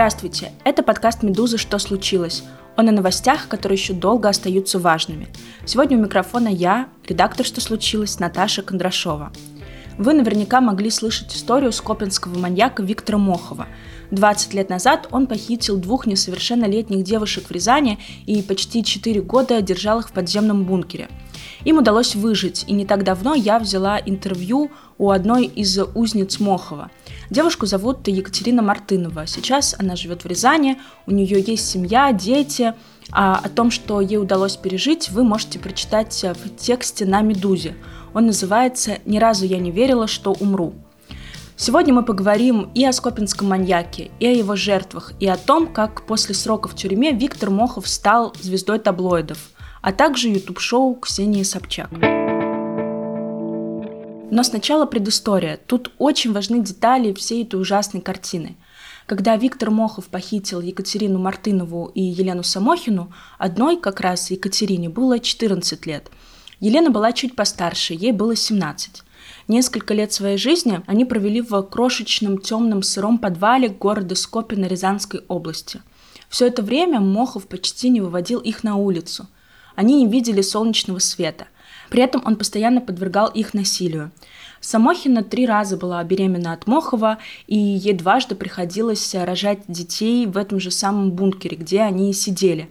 Здравствуйте, 0.00 0.52
это 0.64 0.82
подкаст 0.82 1.22
«Медузы. 1.22 1.58
Что 1.58 1.78
случилось?». 1.78 2.42
Он 2.78 2.88
о 2.88 2.92
новостях, 2.92 3.48
которые 3.48 3.76
еще 3.76 3.92
долго 3.92 4.30
остаются 4.30 4.78
важными. 4.78 5.28
Сегодня 5.66 5.98
у 5.98 6.00
микрофона 6.00 6.48
я, 6.48 6.88
редактор 7.06 7.44
«Что 7.44 7.60
случилось?», 7.60 8.18
Наташа 8.18 8.62
Кондрашова. 8.62 9.30
Вы 9.98 10.14
наверняка 10.14 10.62
могли 10.62 10.88
слышать 10.88 11.36
историю 11.36 11.70
скопинского 11.70 12.38
маньяка 12.38 12.82
Виктора 12.82 13.18
Мохова. 13.18 13.66
20 14.10 14.54
лет 14.54 14.70
назад 14.70 15.06
он 15.10 15.26
похитил 15.26 15.76
двух 15.76 16.06
несовершеннолетних 16.06 17.04
девушек 17.04 17.48
в 17.48 17.50
Рязани 17.50 17.98
и 18.24 18.40
почти 18.40 18.82
4 18.82 19.20
года 19.20 19.60
держал 19.60 20.00
их 20.00 20.08
в 20.08 20.12
подземном 20.12 20.64
бункере– 20.64 21.10
им 21.64 21.78
удалось 21.78 22.14
выжить, 22.14 22.64
и 22.66 22.72
не 22.72 22.86
так 22.86 23.04
давно 23.04 23.34
я 23.34 23.58
взяла 23.58 23.98
интервью 23.98 24.70
у 24.98 25.10
одной 25.10 25.46
из 25.46 25.78
узниц 25.94 26.40
Мохова. 26.40 26.90
Девушку 27.30 27.66
зовут 27.66 28.06
Екатерина 28.08 28.62
Мартынова. 28.62 29.26
Сейчас 29.26 29.74
она 29.78 29.96
живет 29.96 30.24
в 30.24 30.26
Рязани, 30.26 30.78
у 31.06 31.12
нее 31.12 31.40
есть 31.40 31.68
семья, 31.68 32.12
дети. 32.12 32.74
А 33.12 33.40
о 33.42 33.48
том, 33.48 33.70
что 33.70 34.00
ей 34.00 34.18
удалось 34.18 34.56
пережить, 34.56 35.10
вы 35.10 35.24
можете 35.24 35.58
прочитать 35.58 36.22
в 36.22 36.56
тексте 36.56 37.04
на 37.04 37.22
«Медузе». 37.22 37.74
Он 38.14 38.26
называется 38.26 38.98
«Ни 39.04 39.18
разу 39.18 39.46
я 39.46 39.58
не 39.58 39.70
верила, 39.70 40.06
что 40.06 40.32
умру». 40.32 40.74
Сегодня 41.56 41.92
мы 41.92 42.04
поговорим 42.04 42.70
и 42.74 42.84
о 42.84 42.92
скопинском 42.92 43.48
маньяке, 43.48 44.10
и 44.18 44.26
о 44.26 44.32
его 44.32 44.56
жертвах, 44.56 45.12
и 45.18 45.26
о 45.26 45.36
том, 45.36 45.66
как 45.66 46.06
после 46.06 46.34
срока 46.34 46.68
в 46.68 46.76
тюрьме 46.76 47.12
Виктор 47.12 47.50
Мохов 47.50 47.88
стал 47.88 48.32
звездой 48.40 48.78
таблоидов– 48.78 49.38
а 49.82 49.92
также 49.92 50.28
YouTube-шоу 50.28 50.94
Ксении 50.96 51.42
Собчак. 51.42 51.90
Но 54.30 54.44
сначала 54.44 54.86
предыстория. 54.86 55.58
Тут 55.66 55.92
очень 55.98 56.32
важны 56.32 56.60
детали 56.60 57.12
всей 57.12 57.42
этой 57.42 57.60
ужасной 57.60 58.00
картины. 58.00 58.56
Когда 59.06 59.36
Виктор 59.36 59.70
Мохов 59.70 60.06
похитил 60.06 60.60
Екатерину 60.60 61.18
Мартынову 61.18 61.90
и 61.94 62.00
Елену 62.00 62.44
Самохину, 62.44 63.12
одной 63.38 63.76
как 63.76 64.00
раз 64.00 64.30
Екатерине 64.30 64.88
было 64.88 65.18
14 65.18 65.84
лет. 65.86 66.10
Елена 66.60 66.90
была 66.90 67.12
чуть 67.12 67.34
постарше, 67.34 67.94
ей 67.94 68.12
было 68.12 68.36
17. 68.36 69.02
Несколько 69.48 69.94
лет 69.94 70.12
своей 70.12 70.36
жизни 70.36 70.80
они 70.86 71.04
провели 71.04 71.40
в 71.40 71.60
крошечном 71.62 72.38
темном 72.38 72.84
сыром 72.84 73.18
подвале 73.18 73.68
города 73.68 74.14
Скопина 74.14 74.66
Рязанской 74.66 75.22
области. 75.26 75.82
Все 76.28 76.46
это 76.46 76.62
время 76.62 77.00
Мохов 77.00 77.48
почти 77.48 77.88
не 77.88 78.00
выводил 78.00 78.38
их 78.38 78.62
на 78.62 78.76
улицу– 78.76 79.26
они 79.76 80.04
не 80.04 80.06
видели 80.06 80.42
солнечного 80.42 80.98
света. 80.98 81.48
При 81.90 82.02
этом 82.02 82.22
он 82.24 82.36
постоянно 82.36 82.80
подвергал 82.80 83.28
их 83.28 83.54
насилию. 83.54 84.10
Самохина 84.60 85.24
три 85.24 85.46
раза 85.46 85.76
была 85.76 86.02
беременна 86.04 86.52
от 86.52 86.66
Мохова, 86.66 87.18
и 87.46 87.56
ей 87.56 87.94
дважды 87.94 88.34
приходилось 88.34 89.14
рожать 89.14 89.60
детей 89.68 90.26
в 90.26 90.36
этом 90.36 90.60
же 90.60 90.70
самом 90.70 91.12
бункере, 91.12 91.56
где 91.56 91.80
они 91.80 92.12
сидели. 92.12 92.70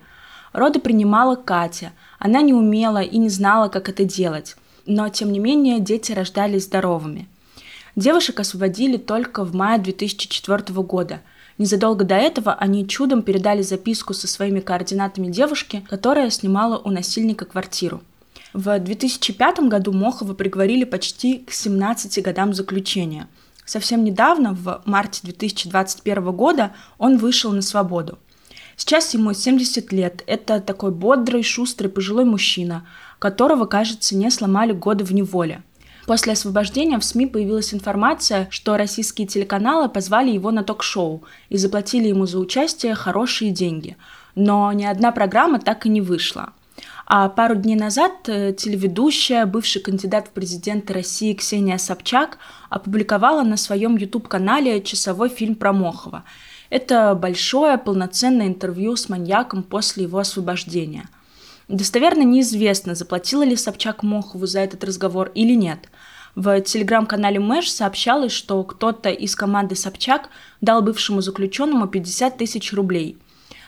Роды 0.53 0.79
принимала 0.79 1.35
Катя. 1.35 1.91
Она 2.19 2.41
не 2.41 2.53
умела 2.53 3.01
и 3.01 3.17
не 3.17 3.29
знала, 3.29 3.69
как 3.69 3.89
это 3.89 4.03
делать. 4.03 4.55
Но, 4.85 5.09
тем 5.09 5.31
не 5.31 5.39
менее, 5.39 5.79
дети 5.79 6.11
рождались 6.11 6.65
здоровыми. 6.65 7.27
Девушек 7.95 8.39
освободили 8.39 8.97
только 8.97 9.43
в 9.43 9.53
мае 9.53 9.79
2004 9.79 10.81
года– 10.81 11.21
Незадолго 11.59 12.05
до 12.05 12.15
этого 12.15 12.53
они 12.53 12.87
чудом 12.87 13.21
передали 13.21 13.61
записку 13.61 14.13
со 14.13 14.27
своими 14.29 14.61
координатами 14.61 15.27
девушке, 15.27 15.83
которая 15.89 16.29
снимала 16.29 16.77
у 16.77 16.89
насильника 16.89 17.43
квартиру. 17.43 18.01
В 18.53 18.79
2005 18.79 19.59
году 19.67 19.91
Мохова 19.91 20.33
приговорили 20.33 20.85
почти 20.85 21.39
к 21.39 21.51
17 21.51 22.23
годам 22.23 22.53
заключения. 22.53 23.27
Совсем 23.65 24.05
недавно, 24.05 24.53
в 24.53 24.81
марте 24.85 25.19
2021 25.23 26.31
года, 26.31 26.71
он 26.97 27.17
вышел 27.17 27.51
на 27.51 27.61
свободу. 27.61 28.17
Сейчас 28.77 29.13
ему 29.13 29.33
70 29.33 29.91
лет. 29.91 30.23
Это 30.27 30.61
такой 30.61 30.91
бодрый, 30.91 31.43
шустрый 31.43 31.91
пожилой 31.91 32.23
мужчина, 32.23 32.87
которого, 33.19 33.65
кажется, 33.65 34.15
не 34.15 34.31
сломали 34.31 34.71
годы 34.71 35.03
в 35.03 35.13
неволе. 35.13 35.61
После 36.09 36.33
освобождения 36.33 36.97
в 36.97 37.05
СМИ 37.05 37.27
появилась 37.27 37.71
информация, 37.71 38.47
что 38.49 38.77
российские 38.77 39.27
телеканалы 39.27 39.89
позвали 39.89 40.31
его 40.31 40.49
на 40.49 40.63
ток-шоу 40.63 41.23
и 41.49 41.57
заплатили 41.57 42.07
ему 42.07 42.25
за 42.25 42.39
участие 42.39 42.95
хорошие 42.95 43.51
деньги. 43.51 43.95
Но 44.33 44.73
ни 44.73 44.85
одна 44.85 45.11
программа 45.11 45.59
так 45.59 45.85
и 45.85 45.89
не 45.89 46.01
вышла. 46.01 46.53
А 47.05 47.29
пару 47.29 47.53
дней 47.53 47.75
назад 47.75 48.27
э, 48.27 48.53
телеведущая, 48.53 49.45
бывший 49.45 49.83
кандидат 49.83 50.29
в 50.29 50.31
президенты 50.31 50.93
России 50.93 51.35
Ксения 51.35 51.77
Собчак 51.77 52.39
опубликовала 52.71 53.43
на 53.43 53.55
своем 53.55 53.95
YouTube-канале 53.95 54.81
часовой 54.81 55.29
фильм 55.29 55.53
про 55.53 55.73
Мохова. 55.73 56.23
Это 56.71 57.13
большое 57.13 57.77
полноценное 57.77 58.47
интервью 58.47 58.95
с 58.95 59.09
маньяком 59.09 59.61
после 59.61 60.05
его 60.05 60.17
освобождения– 60.17 61.07
Достоверно 61.69 62.23
неизвестно, 62.23 62.95
заплатила 62.95 63.43
ли 63.43 63.55
Собчак 63.55 64.01
Мохову 64.01 64.47
за 64.47 64.59
этот 64.59 64.83
разговор 64.83 65.31
или 65.35 65.53
нет. 65.53 65.87
В 66.33 66.59
телеграм-канале 66.61 67.39
Мэш 67.39 67.69
сообщалось, 67.69 68.31
что 68.31 68.63
кто-то 68.63 69.11
из 69.11 69.35
команды 69.35 69.75
Собчак 69.75 70.29
дал 70.61 70.81
бывшему 70.81 71.21
заключенному 71.21 71.87
50 71.87 72.37
тысяч 72.39 72.73
рублей. 72.73 73.19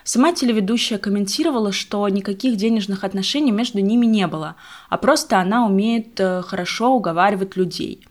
Сама 0.03 0.33
телеведущая 0.33 0.97
комментировала, 0.97 1.71
что 1.71 2.09
никаких 2.09 2.55
денежных 2.55 3.03
отношений 3.03 3.51
между 3.51 3.81
ними 3.81 4.07
не 4.07 4.25
было, 4.25 4.55
а 4.89 4.97
просто 4.97 5.39
она 5.39 5.67
умеет 5.67 6.19
э, 6.19 6.41
хорошо 6.41 6.95
уговаривать 6.95 7.55
людей. 7.55 8.03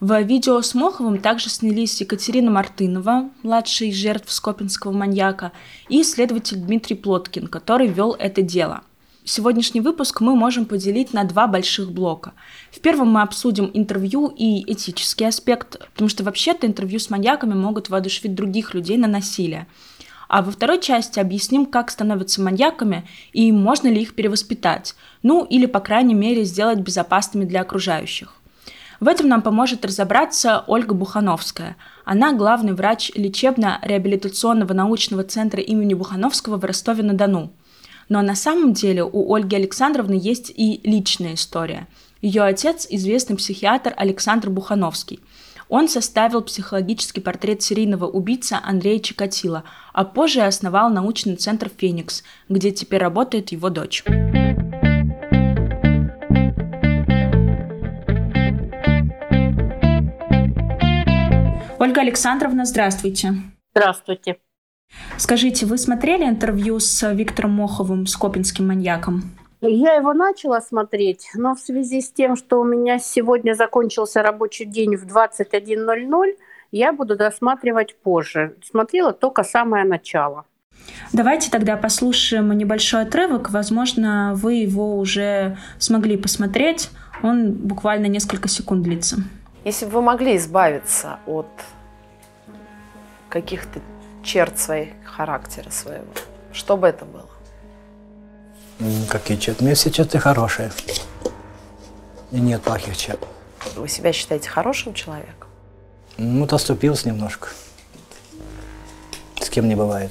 В 0.00 0.18
видео 0.22 0.62
с 0.62 0.74
Моховым 0.74 1.18
также 1.18 1.50
снялись 1.50 2.00
Екатерина 2.00 2.50
Мартынова, 2.50 3.28
младший 3.42 3.92
жертв 3.92 4.32
скопинского 4.32 4.92
маньяка, 4.92 5.52
и 5.90 6.02
следователь 6.04 6.56
Дмитрий 6.56 6.96
Плоткин, 6.96 7.48
который 7.48 7.88
вел 7.88 8.16
это 8.18 8.40
дело– 8.40 8.80
Сегодняшний 9.28 9.80
выпуск 9.80 10.20
мы 10.20 10.36
можем 10.36 10.66
поделить 10.66 11.12
на 11.12 11.24
два 11.24 11.48
больших 11.48 11.90
блока. 11.90 12.32
В 12.70 12.78
первом 12.78 13.10
мы 13.10 13.22
обсудим 13.22 13.68
интервью 13.74 14.28
и 14.28 14.62
этический 14.72 15.26
аспект, 15.26 15.80
потому 15.94 16.08
что 16.08 16.22
вообще-то 16.22 16.64
интервью 16.64 17.00
с 17.00 17.10
маньяками 17.10 17.54
могут 17.54 17.88
воодушевить 17.88 18.36
других 18.36 18.72
людей 18.72 18.96
на 18.96 19.08
насилие. 19.08 19.66
А 20.28 20.42
во 20.42 20.52
второй 20.52 20.80
части 20.80 21.18
объясним, 21.18 21.66
как 21.66 21.90
становятся 21.90 22.40
маньяками 22.40 23.04
и 23.32 23.50
можно 23.50 23.88
ли 23.88 24.00
их 24.00 24.14
перевоспитать, 24.14 24.94
ну 25.24 25.44
или, 25.44 25.66
по 25.66 25.80
крайней 25.80 26.14
мере, 26.14 26.44
сделать 26.44 26.78
безопасными 26.78 27.44
для 27.46 27.62
окружающих. 27.62 28.32
В 29.00 29.08
этом 29.08 29.26
нам 29.26 29.42
поможет 29.42 29.84
разобраться 29.84 30.62
Ольга 30.68 30.94
Бухановская. 30.94 31.76
Она 32.04 32.32
главный 32.32 32.74
врач 32.74 33.10
лечебно-реабилитационного 33.16 34.72
научного 34.72 35.24
центра 35.24 35.60
имени 35.60 35.94
Бухановского 35.94 36.58
в 36.58 36.64
Ростове-на-Дону– 36.64 37.50
но 38.08 38.22
на 38.22 38.34
самом 38.34 38.72
деле 38.72 39.04
у 39.04 39.34
Ольги 39.34 39.56
Александровны 39.56 40.18
есть 40.20 40.52
и 40.54 40.80
личная 40.84 41.34
история. 41.34 41.88
Ее 42.22 42.42
отец– 42.42 42.86
известный 42.90 43.36
психиатр 43.36 43.94
Александр 43.96 44.50
Бухановский. 44.50 45.20
Он 45.68 45.88
составил 45.88 46.42
психологический 46.42 47.20
портрет 47.20 47.60
серийного 47.60 48.06
убийцы 48.06 48.56
Андрея 48.62 49.00
Чикатила, 49.00 49.64
а 49.92 50.04
позже 50.04 50.42
основал 50.42 50.90
научный 50.90 51.36
центр 51.36 51.70
«Феникс», 51.76 52.22
где 52.48 52.70
теперь 52.70 53.00
работает 53.00 53.50
его 53.50 53.68
дочь. 53.68 54.04
Ольга 61.78 62.00
Александровна, 62.00 62.64
здравствуйте. 62.64 63.34
Здравствуйте. 63.74 64.38
Скажите, 65.18 65.64
вы 65.66 65.78
смотрели 65.78 66.24
интервью 66.24 66.78
с 66.78 67.12
Виктором 67.12 67.52
Моховым, 67.52 68.06
с 68.06 68.16
копинским 68.16 68.68
маньяком? 68.68 69.22
Я 69.62 69.94
его 69.94 70.12
начала 70.12 70.60
смотреть, 70.60 71.30
но 71.34 71.54
в 71.54 71.60
связи 71.60 72.02
с 72.02 72.10
тем, 72.10 72.36
что 72.36 72.60
у 72.60 72.64
меня 72.64 72.98
сегодня 72.98 73.54
закончился 73.54 74.22
рабочий 74.22 74.66
день 74.66 74.96
в 74.96 75.06
21.00, 75.06 76.36
я 76.70 76.92
буду 76.92 77.16
досматривать 77.16 77.96
позже. 77.96 78.56
Смотрела 78.62 79.12
только 79.12 79.42
самое 79.42 79.84
начало. 79.84 80.44
Давайте 81.12 81.50
тогда 81.50 81.76
послушаем 81.76 82.52
небольшой 82.52 83.02
отрывок. 83.02 83.50
Возможно, 83.50 84.32
вы 84.34 84.54
его 84.54 84.98
уже 84.98 85.56
смогли 85.78 86.18
посмотреть. 86.18 86.90
Он 87.22 87.52
буквально 87.52 88.06
несколько 88.06 88.48
секунд 88.48 88.82
длится. 88.82 89.16
Если 89.64 89.86
бы 89.86 89.92
вы 89.92 90.02
могли 90.02 90.36
избавиться 90.36 91.18
от 91.26 91.48
каких-то 93.30 93.80
черт 94.26 94.58
своих 94.58 94.88
характера 95.04 95.70
своего? 95.70 96.04
Что 96.52 96.76
бы 96.76 96.88
это 96.88 97.04
было? 97.04 97.28
Какие 99.08 99.38
черты? 99.38 99.62
У 99.62 99.64
меня 99.64 99.74
все 99.74 99.90
черты 99.90 100.18
хорошие. 100.18 100.70
И 102.32 102.40
нет 102.40 102.60
плохих 102.62 102.96
черт. 102.96 103.20
Вы 103.76 103.88
себя 103.88 104.12
считаете 104.12 104.48
хорошим 104.48 104.92
человеком? 104.92 105.48
Ну, 106.18 106.46
доступился 106.46 107.08
немножко. 107.08 107.48
С 109.40 109.48
кем 109.48 109.68
не 109.68 109.74
бывает. 109.74 110.10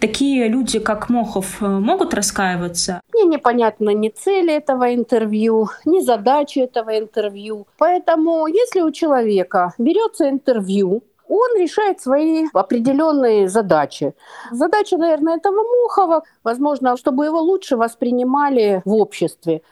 Такие 0.00 0.46
люди, 0.46 0.78
как 0.78 1.08
Мохов, 1.08 1.60
э, 1.60 1.66
могут 1.66 2.14
раскаиваться? 2.14 3.00
Мне 3.12 3.24
непонятно 3.24 3.90
ни 3.90 4.10
цели 4.10 4.54
этого 4.54 4.94
интервью, 4.94 5.70
ни 5.84 6.00
задачи 6.00 6.60
этого 6.60 6.96
интервью. 6.96 7.66
Поэтому, 7.78 8.46
если 8.46 8.80
у 8.80 8.92
человека 8.92 9.74
берется 9.76 10.28
интервью, 10.28 11.02
он 11.28 11.60
решает 11.60 12.00
свои 12.00 12.46
определенные 12.52 13.48
задачи. 13.48 14.14
Задача, 14.50 14.96
наверное, 14.96 15.36
этого 15.36 15.62
Мохова, 15.82 16.22
возможно, 16.42 16.96
чтобы 16.96 17.26
его 17.26 17.40
лучше 17.40 17.76
воспринимали 17.76 18.82
в 18.84 18.94
обществе. 18.94 19.62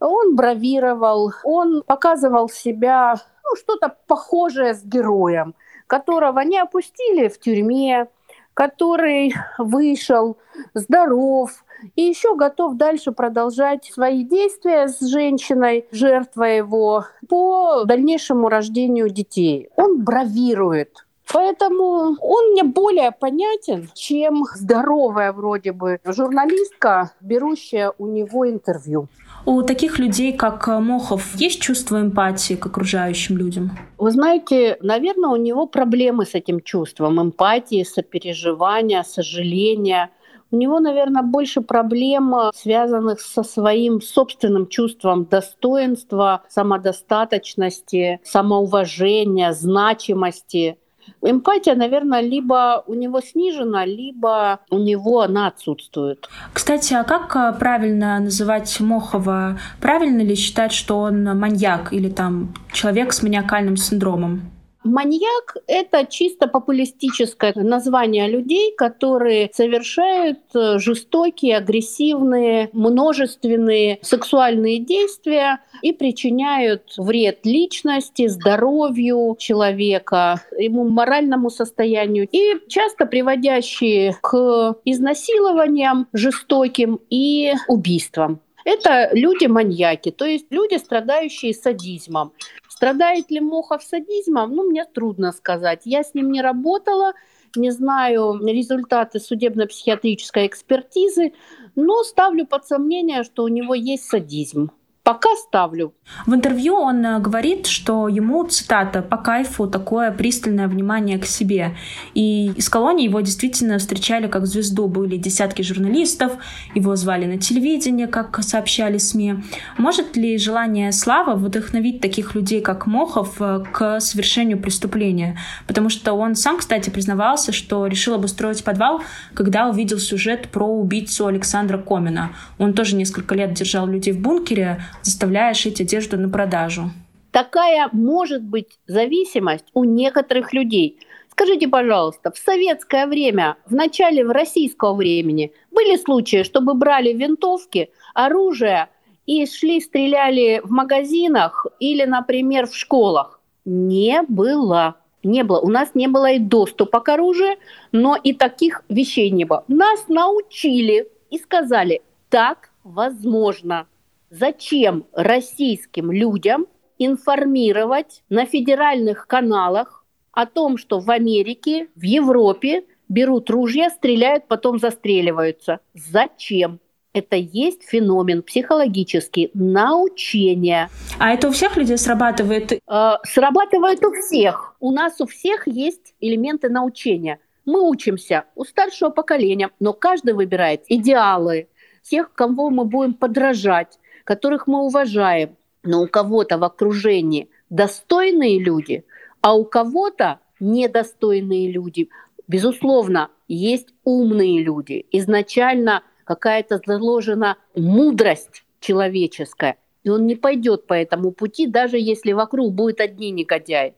Он 0.00 0.36
бравировал, 0.36 1.32
он 1.44 1.82
показывал 1.86 2.48
себя 2.48 3.14
ну, 3.44 3.56
что-то 3.56 3.96
похожее 4.06 4.74
с 4.74 4.84
героем, 4.84 5.54
которого 5.86 6.40
не 6.40 6.58
опустили 6.58 7.28
в 7.28 7.38
тюрьме, 7.40 8.08
который 8.54 9.34
вышел 9.58 10.36
здоров 10.74 11.50
и 11.94 12.02
еще 12.02 12.34
готов 12.36 12.76
дальше 12.76 13.12
продолжать 13.12 13.84
свои 13.92 14.24
действия 14.24 14.88
с 14.88 15.00
женщиной, 15.00 15.86
жертвой 15.92 16.58
его, 16.58 17.04
по 17.28 17.84
дальнейшему 17.84 18.48
рождению 18.48 19.10
детей. 19.10 19.68
Он 19.76 20.02
бравирует. 20.02 21.05
Поэтому 21.32 22.16
он 22.20 22.52
мне 22.52 22.62
более 22.62 23.10
понятен, 23.10 23.90
чем 23.94 24.44
здоровая 24.54 25.32
вроде 25.32 25.72
бы 25.72 25.98
журналистка, 26.04 27.12
берущая 27.20 27.92
у 27.98 28.06
него 28.06 28.48
интервью. 28.48 29.08
У 29.44 29.62
таких 29.62 29.98
людей, 29.98 30.32
как 30.32 30.66
Мохов, 30.66 31.36
есть 31.36 31.60
чувство 31.60 32.00
эмпатии 32.00 32.54
к 32.54 32.66
окружающим 32.66 33.38
людям? 33.38 33.70
Вы 33.96 34.10
знаете, 34.10 34.76
наверное, 34.80 35.30
у 35.30 35.36
него 35.36 35.66
проблемы 35.66 36.26
с 36.26 36.34
этим 36.34 36.60
чувством 36.60 37.20
эмпатии, 37.20 37.84
сопереживания, 37.84 39.04
сожаления. 39.04 40.10
У 40.50 40.56
него, 40.56 40.80
наверное, 40.80 41.22
больше 41.22 41.60
проблем, 41.60 42.34
связанных 42.54 43.20
со 43.20 43.42
своим 43.42 44.00
собственным 44.00 44.66
чувством 44.68 45.24
достоинства, 45.24 46.42
самодостаточности, 46.48 48.20
самоуважения, 48.24 49.52
значимости. 49.52 50.78
Эмпатия, 51.22 51.74
наверное, 51.74 52.20
либо 52.20 52.84
у 52.86 52.94
него 52.94 53.20
снижена, 53.20 53.84
либо 53.84 54.60
у 54.70 54.78
него 54.78 55.20
она 55.22 55.48
отсутствует. 55.48 56.28
Кстати, 56.52 56.94
а 56.94 57.04
как 57.04 57.34
э, 57.36 57.58
правильно 57.58 58.18
называть 58.20 58.78
Мохова? 58.80 59.58
Правильно 59.80 60.22
ли 60.22 60.34
считать, 60.34 60.72
что 60.72 60.98
он 60.98 61.24
маньяк 61.24 61.92
или 61.92 62.08
там 62.08 62.54
человек 62.72 63.12
с 63.12 63.22
маниакальным 63.22 63.76
синдромом? 63.76 64.55
Маньяк– 64.86 65.56
это 65.66 66.06
чисто 66.06 66.46
популистическое 66.46 67.52
название 67.54 68.28
людей, 68.28 68.72
которые 68.76 69.50
совершают 69.52 70.38
э, 70.54 70.78
жестокие, 70.78 71.56
агрессивные, 71.56 72.70
множественные 72.72 73.98
сексуальные 74.02 74.78
действия 74.78 75.58
и 75.82 75.92
причиняют 75.92 76.94
вред 76.96 77.40
личности, 77.44 78.28
здоровью 78.28 79.36
человека, 79.38 80.42
ему 80.56 80.88
моральному 80.88 81.50
состоянию 81.50 82.28
и 82.30 82.54
часто 82.68 83.06
приводящие 83.06 84.16
к 84.22 84.76
изнасилованиям 84.84 86.06
жестоким 86.12 87.00
и 87.10 87.52
убийствам. 87.68 88.40
Это 88.66 89.10
люди-маньяки, 89.12 90.10
то 90.10 90.24
есть 90.24 90.46
люди, 90.50 90.76
страдающие 90.76 91.54
садизмом. 91.54 92.32
Страдает 92.76 93.30
ли 93.30 93.40
Мохов 93.40 93.82
садизмом? 93.82 94.54
Ну, 94.54 94.64
мне 94.68 94.84
трудно 94.84 95.32
сказать. 95.32 95.80
Я 95.84 96.04
с 96.04 96.12
ним 96.12 96.30
не 96.30 96.42
работала, 96.42 97.14
не 97.56 97.70
знаю 97.70 98.38
результаты 98.46 99.18
судебно-психиатрической 99.18 100.46
экспертизы, 100.46 101.32
но 101.74 102.04
ставлю 102.04 102.46
под 102.46 102.66
сомнение, 102.66 103.22
что 103.22 103.44
у 103.44 103.48
него 103.48 103.72
есть 103.72 104.04
садизм. 104.04 104.72
Пока 105.06 105.28
ставлю. 105.36 105.94
В 106.26 106.34
интервью 106.34 106.74
он 106.74 107.06
э, 107.06 107.20
говорит, 107.20 107.68
что 107.68 108.08
ему, 108.08 108.42
цитата, 108.42 109.02
по 109.02 109.16
кайфу 109.16 109.68
такое 109.68 110.10
пристальное 110.10 110.66
внимание 110.66 111.16
к 111.20 111.26
себе. 111.26 111.76
И 112.14 112.50
из 112.56 112.68
колонии 112.68 113.04
его 113.04 113.20
действительно 113.20 113.78
встречали 113.78 114.26
как 114.26 114.46
звезду. 114.46 114.88
Были 114.88 115.16
десятки 115.16 115.62
журналистов, 115.62 116.32
его 116.74 116.96
звали 116.96 117.26
на 117.26 117.38
телевидение, 117.38 118.08
как 118.08 118.42
сообщали 118.42 118.98
СМИ. 118.98 119.44
Может 119.78 120.16
ли 120.16 120.38
желание 120.38 120.90
славы 120.90 121.34
вдохновить 121.34 122.00
таких 122.00 122.34
людей, 122.34 122.60
как 122.60 122.88
Мохов, 122.88 123.36
э, 123.38 123.62
к 123.72 124.00
совершению 124.00 124.58
преступления? 124.58 125.38
Потому 125.68 125.88
что 125.88 126.14
он 126.14 126.34
сам, 126.34 126.58
кстати, 126.58 126.90
признавался, 126.90 127.52
что 127.52 127.86
решил 127.86 128.14
обустроить 128.14 128.64
подвал, 128.64 129.02
когда 129.34 129.68
увидел 129.68 130.00
сюжет 130.00 130.48
про 130.48 130.66
убийцу 130.66 131.28
Александра 131.28 131.78
Комина. 131.78 132.32
Он 132.58 132.72
тоже 132.72 132.96
несколько 132.96 133.36
лет 133.36 133.54
держал 133.54 133.86
людей 133.86 134.12
в 134.12 134.18
бункере, 134.18 134.80
заставляя 135.06 135.54
шить 135.54 135.80
одежду 135.80 136.18
на 136.18 136.28
продажу. 136.28 136.90
Такая 137.30 137.88
может 137.92 138.42
быть 138.42 138.78
зависимость 138.86 139.66
у 139.74 139.84
некоторых 139.84 140.52
людей. 140.52 140.98
Скажите, 141.30 141.68
пожалуйста, 141.68 142.32
в 142.32 142.38
советское 142.38 143.06
время, 143.06 143.56
в 143.66 143.74
начале 143.74 144.22
российского 144.22 144.94
времени, 144.94 145.52
были 145.70 145.96
случаи, 145.96 146.42
чтобы 146.42 146.74
брали 146.74 147.12
винтовки, 147.12 147.90
оружие 148.14 148.88
и 149.26 149.44
шли, 149.46 149.80
стреляли 149.80 150.60
в 150.64 150.70
магазинах 150.70 151.66
или, 151.78 152.04
например, 152.04 152.66
в 152.66 152.74
школах? 152.74 153.40
Не 153.64 154.22
было. 154.26 154.96
Не 155.22 155.42
было. 155.44 155.60
У 155.60 155.68
нас 155.68 155.90
не 155.94 156.08
было 156.08 156.32
и 156.32 156.38
доступа 156.38 157.00
к 157.00 157.08
оружию, 157.08 157.56
но 157.92 158.16
и 158.16 158.32
таких 158.32 158.82
вещей 158.88 159.30
не 159.30 159.44
было. 159.44 159.64
Нас 159.68 160.08
научили 160.08 161.08
и 161.30 161.38
сказали, 161.38 162.02
так 162.30 162.70
возможно. 162.84 163.86
Зачем 164.30 165.06
российским 165.12 166.10
людям 166.10 166.66
информировать 166.98 168.22
на 168.28 168.44
федеральных 168.44 169.26
каналах 169.26 170.04
о 170.32 170.46
том, 170.46 170.78
что 170.78 170.98
в 170.98 171.10
Америке, 171.10 171.88
в 171.94 172.02
Европе 172.02 172.84
берут 173.08 173.50
ружья, 173.50 173.88
стреляют, 173.88 174.48
потом 174.48 174.78
застреливаются? 174.78 175.80
Зачем? 175.94 176.80
это 177.12 177.36
есть 177.36 177.82
феномен 177.82 178.42
психологический, 178.42 179.50
научение. 179.54 180.90
А 181.18 181.32
это 181.32 181.48
у 181.48 181.50
всех 181.50 181.78
людей 181.78 181.96
срабатывает? 181.96 182.72
Э, 182.72 183.12
срабатывает 183.24 184.04
у 184.04 184.12
всех. 184.12 184.76
У 184.80 184.90
нас 184.90 185.18
у 185.22 185.26
всех 185.26 185.66
есть 185.66 186.14
элементы 186.20 186.68
научения. 186.68 187.38
Мы 187.64 187.88
учимся 187.88 188.44
у 188.54 188.64
старшего 188.64 189.08
поколения, 189.08 189.70
но 189.80 189.94
каждый 189.94 190.34
выбирает 190.34 190.82
идеалы, 190.88 191.68
тех, 192.02 192.34
кого 192.34 192.68
мы 192.68 192.84
будем 192.84 193.14
подражать 193.14 193.98
которых 194.26 194.66
мы 194.66 194.82
уважаем, 194.82 195.56
но 195.84 196.02
у 196.02 196.08
кого-то 196.08 196.58
в 196.58 196.64
окружении 196.64 197.48
достойные 197.70 198.58
люди, 198.58 199.04
а 199.40 199.54
у 199.54 199.64
кого-то 199.64 200.40
недостойные 200.60 201.70
люди. 201.70 202.10
Безусловно, 202.48 203.30
есть 203.48 203.88
умные 204.04 204.62
люди. 204.62 205.06
Изначально 205.12 206.02
какая-то 206.24 206.80
заложена 206.84 207.56
мудрость 207.76 208.64
человеческая, 208.80 209.76
и 210.02 210.10
он 210.10 210.26
не 210.26 210.34
пойдет 210.34 210.86
по 210.86 210.94
этому 210.94 211.30
пути, 211.30 211.68
даже 211.68 211.96
если 211.98 212.32
вокруг 212.32 212.74
будет 212.74 213.00
одни 213.00 213.30
негодяи. 213.30 213.94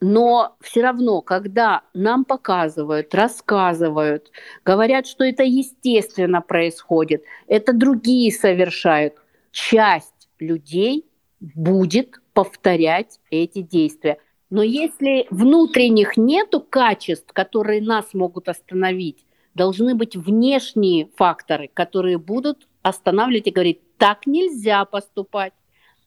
Но 0.00 0.56
все 0.60 0.82
равно, 0.82 1.22
когда 1.22 1.82
нам 1.94 2.24
показывают, 2.24 3.14
рассказывают, 3.14 4.30
говорят, 4.64 5.06
что 5.06 5.24
это 5.24 5.44
естественно 5.44 6.40
происходит, 6.40 7.24
это 7.46 7.72
другие 7.72 8.32
совершают, 8.32 9.14
часть 9.52 10.28
людей 10.40 11.06
будет 11.40 12.20
повторять 12.32 13.20
эти 13.30 13.62
действия. 13.62 14.18
Но 14.50 14.62
если 14.62 15.26
внутренних 15.30 16.16
нету 16.16 16.60
качеств, 16.60 17.32
которые 17.32 17.80
нас 17.80 18.12
могут 18.12 18.48
остановить, 18.48 19.24
должны 19.54 19.94
быть 19.94 20.16
внешние 20.16 21.08
факторы, 21.16 21.70
которые 21.72 22.18
будут 22.18 22.68
останавливать 22.82 23.46
и 23.46 23.50
говорить, 23.50 23.80
так 23.98 24.26
нельзя 24.26 24.84
поступать, 24.84 25.52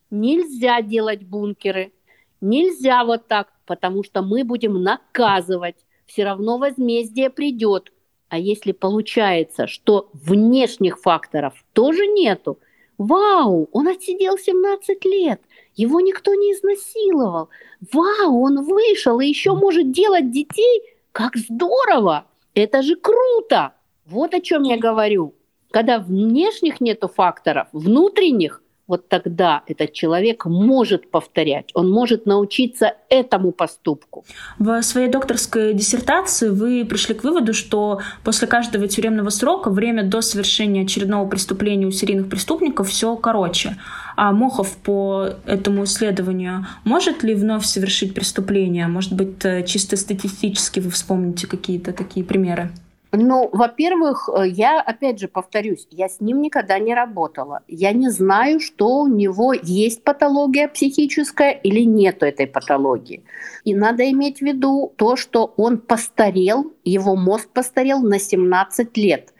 нельзя 0.09 0.81
делать 0.81 1.23
бункеры, 1.23 1.93
нельзя 2.41 3.03
вот 3.03 3.27
так, 3.27 3.53
потому 3.65 4.03
что 4.03 4.21
мы 4.21 4.43
будем 4.43 4.81
наказывать, 4.81 5.77
все 6.05 6.23
равно 6.23 6.57
возмездие 6.57 7.29
придет. 7.29 7.91
А 8.29 8.37
если 8.37 8.71
получается, 8.71 9.67
что 9.67 10.09
внешних 10.13 10.99
факторов 10.99 11.63
тоже 11.73 12.05
нету, 12.07 12.59
Вау, 12.97 13.69
он 13.71 13.87
отсидел 13.87 14.37
17 14.37 15.05
лет, 15.05 15.41
его 15.75 15.99
никто 15.99 16.33
не 16.33 16.53
изнасиловал. 16.53 17.49
Вау, 17.91 18.41
он 18.41 18.63
вышел 18.63 19.19
и 19.19 19.27
еще 19.27 19.53
может 19.53 19.91
делать 19.91 20.31
детей. 20.31 20.81
Как 21.11 21.35
здорово! 21.35 22.25
Это 22.53 22.81
же 22.81 22.95
круто! 22.95 23.73
Вот 24.05 24.33
о 24.33 24.39
чем 24.39 24.63
я 24.63 24.77
говорю. 24.77 25.33
Когда 25.71 25.99
внешних 25.99 26.79
нету 26.79 27.07
факторов, 27.09 27.67
внутренних, 27.73 28.61
вот 28.87 29.09
тогда 29.09 29.63
этот 29.67 29.93
человек 29.93 30.45
может 30.45 31.09
повторять, 31.09 31.71
он 31.73 31.89
может 31.89 32.25
научиться 32.25 32.93
этому 33.09 33.51
поступку. 33.51 34.25
В 34.59 34.81
своей 34.81 35.07
докторской 35.09 35.73
диссертации 35.73 36.49
вы 36.49 36.85
пришли 36.85 37.15
к 37.15 37.23
выводу, 37.23 37.53
что 37.53 38.01
после 38.23 38.47
каждого 38.47 38.87
тюремного 38.87 39.29
срока 39.29 39.69
время 39.69 40.03
до 40.03 40.21
совершения 40.21 40.83
очередного 40.83 41.27
преступления 41.27 41.87
у 41.87 41.91
серийных 41.91 42.29
преступников 42.29 42.89
все 42.89 43.15
короче. 43.15 43.77
А 44.15 44.31
Мохов 44.31 44.77
по 44.77 45.29
этому 45.45 45.83
исследованию 45.83 46.65
может 46.83 47.23
ли 47.23 47.33
вновь 47.33 47.65
совершить 47.65 48.13
преступление? 48.13 48.87
Может 48.87 49.13
быть, 49.13 49.43
э, 49.43 49.63
чисто 49.65 49.97
статистически 49.97 50.79
вы 50.79 50.89
вспомните 50.89 51.47
какие-то 51.47 51.91
такие 51.91 52.25
примеры? 52.25 52.71
Ну, 53.17 53.49
во-первых, 53.51 54.29
э, 54.29 54.47
я, 54.47 54.81
опять 54.81 55.19
же, 55.19 55.27
повторюсь, 55.27 55.87
я 55.91 56.09
с 56.09 56.19
ним 56.21 56.41
никогда 56.41 56.79
не 56.79 56.93
работала. 56.93 57.61
Я 57.67 57.93
не 57.93 58.09
знаю, 58.09 58.59
что 58.59 59.01
у 59.01 59.07
него 59.07 59.53
есть 59.53 60.03
патология 60.03 60.67
психическая 60.67 61.51
или 61.51 61.81
нет 61.81 62.23
этой 62.23 62.47
патологии. 62.47 63.23
И 63.63 63.73
надо 63.75 64.09
иметь 64.11 64.39
в 64.39 64.41
виду 64.41 64.93
то, 64.97 65.15
что 65.15 65.53
он 65.57 65.77
постарел, 65.77 66.73
его 66.83 67.15
мозг 67.15 67.49
постарел 67.49 68.01
на 68.01 68.19
17 68.19 68.97
лет. 68.97 69.31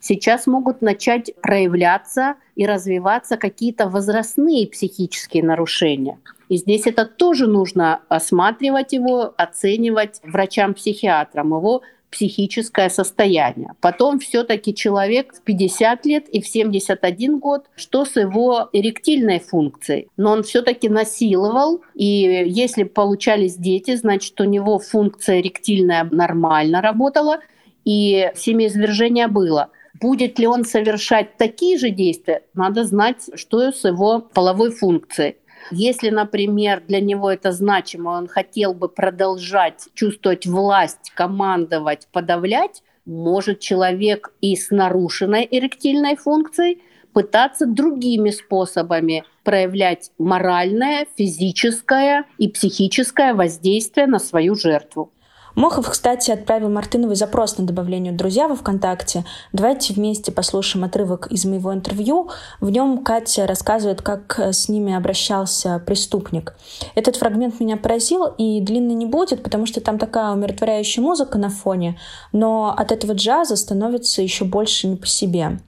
Сейчас 0.00 0.48
могут 0.48 0.82
начать 0.82 1.32
проявляться 1.40 2.34
и 2.56 2.66
развиваться 2.66 3.36
какие-то 3.36 3.88
возрастные 3.88 4.66
психические 4.66 5.44
нарушения. 5.44 6.18
И 6.48 6.56
здесь 6.56 6.86
это 6.86 7.06
тоже 7.06 7.46
нужно 7.46 8.02
осматривать 8.08 8.92
его, 8.92 9.32
оценивать 9.38 10.20
врачам-психиатрам. 10.24 11.46
Его 11.46 11.82
психическое 12.12 12.90
состояние. 12.90 13.72
Потом 13.80 14.20
все-таки 14.20 14.74
человек 14.74 15.34
в 15.34 15.42
50 15.42 16.06
лет 16.06 16.28
и 16.28 16.40
в 16.40 16.46
71 16.46 17.38
год, 17.38 17.64
что 17.74 18.04
с 18.04 18.16
его 18.16 18.68
эректильной 18.72 19.40
функцией. 19.40 20.08
Но 20.16 20.32
он 20.32 20.42
все-таки 20.44 20.88
насиловал, 20.88 21.80
и 21.94 22.44
если 22.46 22.84
получались 22.84 23.56
дети, 23.56 23.96
значит, 23.96 24.40
у 24.40 24.44
него 24.44 24.78
функция 24.78 25.40
эректильная 25.40 26.04
нормально 26.04 26.82
работала, 26.82 27.40
и 27.84 28.30
семяизвержение 28.36 29.26
было. 29.26 29.70
Будет 30.00 30.38
ли 30.38 30.46
он 30.46 30.64
совершать 30.64 31.36
такие 31.36 31.78
же 31.78 31.90
действия, 31.90 32.42
надо 32.54 32.84
знать, 32.84 33.30
что 33.34 33.72
с 33.72 33.84
его 33.84 34.20
половой 34.20 34.70
функцией. 34.70 35.36
Если, 35.70 36.10
например, 36.10 36.82
для 36.86 37.00
него 37.00 37.30
это 37.30 37.52
значимо, 37.52 38.10
он 38.10 38.28
хотел 38.28 38.74
бы 38.74 38.88
продолжать 38.88 39.88
чувствовать 39.94 40.46
власть, 40.46 41.12
командовать, 41.14 42.08
подавлять, 42.12 42.82
может 43.04 43.60
человек 43.60 44.32
и 44.40 44.54
с 44.56 44.70
нарушенной 44.70 45.46
эректильной 45.50 46.16
функцией 46.16 46.82
пытаться 47.12 47.66
другими 47.66 48.30
способами 48.30 49.24
проявлять 49.44 50.10
моральное, 50.18 51.06
физическое 51.16 52.24
и 52.38 52.48
психическое 52.48 53.34
воздействие 53.34 54.06
на 54.06 54.18
свою 54.18 54.54
жертву. 54.54 55.11
Мохов, 55.54 55.90
кстати, 55.90 56.30
отправил 56.30 56.70
Мартыновой 56.70 57.14
запрос 57.14 57.58
на 57.58 57.66
добавление 57.66 58.12
друзья 58.12 58.48
во 58.48 58.56
ВКонтакте. 58.56 59.24
Давайте 59.52 59.92
вместе 59.92 60.32
послушаем 60.32 60.84
отрывок 60.84 61.26
из 61.30 61.44
моего 61.44 61.74
интервью. 61.74 62.30
В 62.60 62.70
нем 62.70 63.04
Катя 63.04 63.46
рассказывает, 63.46 64.00
как 64.00 64.38
с 64.38 64.68
ними 64.68 64.94
обращался 64.94 65.82
преступник. 65.86 66.54
Этот 66.94 67.16
фрагмент 67.16 67.60
меня 67.60 67.76
поразил, 67.76 68.26
и 68.38 68.60
длинный 68.60 68.94
не 68.94 69.06
будет, 69.06 69.42
потому 69.42 69.66
что 69.66 69.80
там 69.80 69.98
такая 69.98 70.32
умиротворяющая 70.32 71.02
музыка 71.02 71.38
на 71.38 71.50
фоне, 71.50 71.98
но 72.32 72.74
от 72.76 72.90
этого 72.90 73.12
джаза 73.12 73.56
становится 73.56 74.22
еще 74.22 74.44
больше 74.44 74.88
не 74.88 74.96
по 74.96 75.06
себе. 75.06 75.58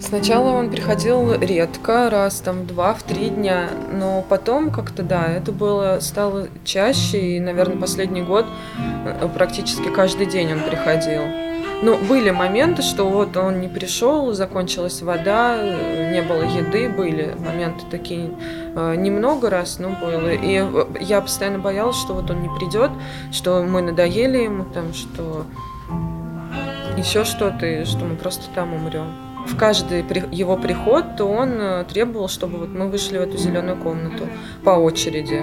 Сначала 0.00 0.50
он 0.50 0.70
приходил 0.70 1.32
редко, 1.34 2.10
раз 2.10 2.40
там 2.40 2.66
два 2.66 2.94
в 2.94 3.02
три 3.02 3.30
дня, 3.30 3.70
но 3.92 4.24
потом 4.28 4.70
как-то 4.70 5.02
да, 5.02 5.26
это 5.26 5.52
было 5.52 5.98
стало 6.00 6.48
чаще, 6.64 7.18
и, 7.18 7.40
наверное, 7.40 7.78
последний 7.78 8.22
год 8.22 8.46
э, 8.78 9.28
практически 9.34 9.88
каждый 9.88 10.26
день 10.26 10.52
он 10.52 10.60
приходил. 10.60 11.22
Ну, 11.82 11.98
были 11.98 12.30
моменты, 12.30 12.82
что 12.82 13.08
вот 13.08 13.36
он 13.36 13.60
не 13.60 13.68
пришел, 13.68 14.32
закончилась 14.32 15.02
вода, 15.02 15.56
э, 15.58 16.12
не 16.12 16.22
было 16.22 16.42
еды, 16.42 16.88
были 16.88 17.34
моменты 17.38 17.84
такие 17.90 18.30
э, 18.74 18.94
немного 18.96 19.50
раз, 19.50 19.78
но 19.78 19.90
было. 19.90 20.30
И 20.30 20.64
я 21.00 21.20
постоянно 21.20 21.58
боялась, 21.58 21.96
что 21.96 22.14
вот 22.14 22.30
он 22.30 22.42
не 22.42 22.50
придет, 22.58 22.90
что 23.32 23.62
мы 23.62 23.80
надоели 23.80 24.38
ему, 24.38 24.64
там, 24.64 24.92
что 24.92 25.46
еще 26.96 27.24
что-то, 27.24 27.66
и 27.66 27.84
что 27.84 28.04
мы 28.04 28.16
просто 28.16 28.44
там 28.54 28.72
умрем 28.72 29.25
в 29.46 29.56
каждый 29.56 30.04
его 30.32 30.56
приход, 30.56 31.16
то 31.16 31.26
он 31.26 31.52
э, 31.60 31.84
требовал, 31.84 32.28
чтобы 32.28 32.58
вот 32.58 32.68
мы 32.68 32.88
вышли 32.88 33.18
в 33.18 33.22
эту 33.22 33.36
зеленую 33.36 33.76
комнату 33.80 34.24
по 34.64 34.70
очереди. 34.70 35.42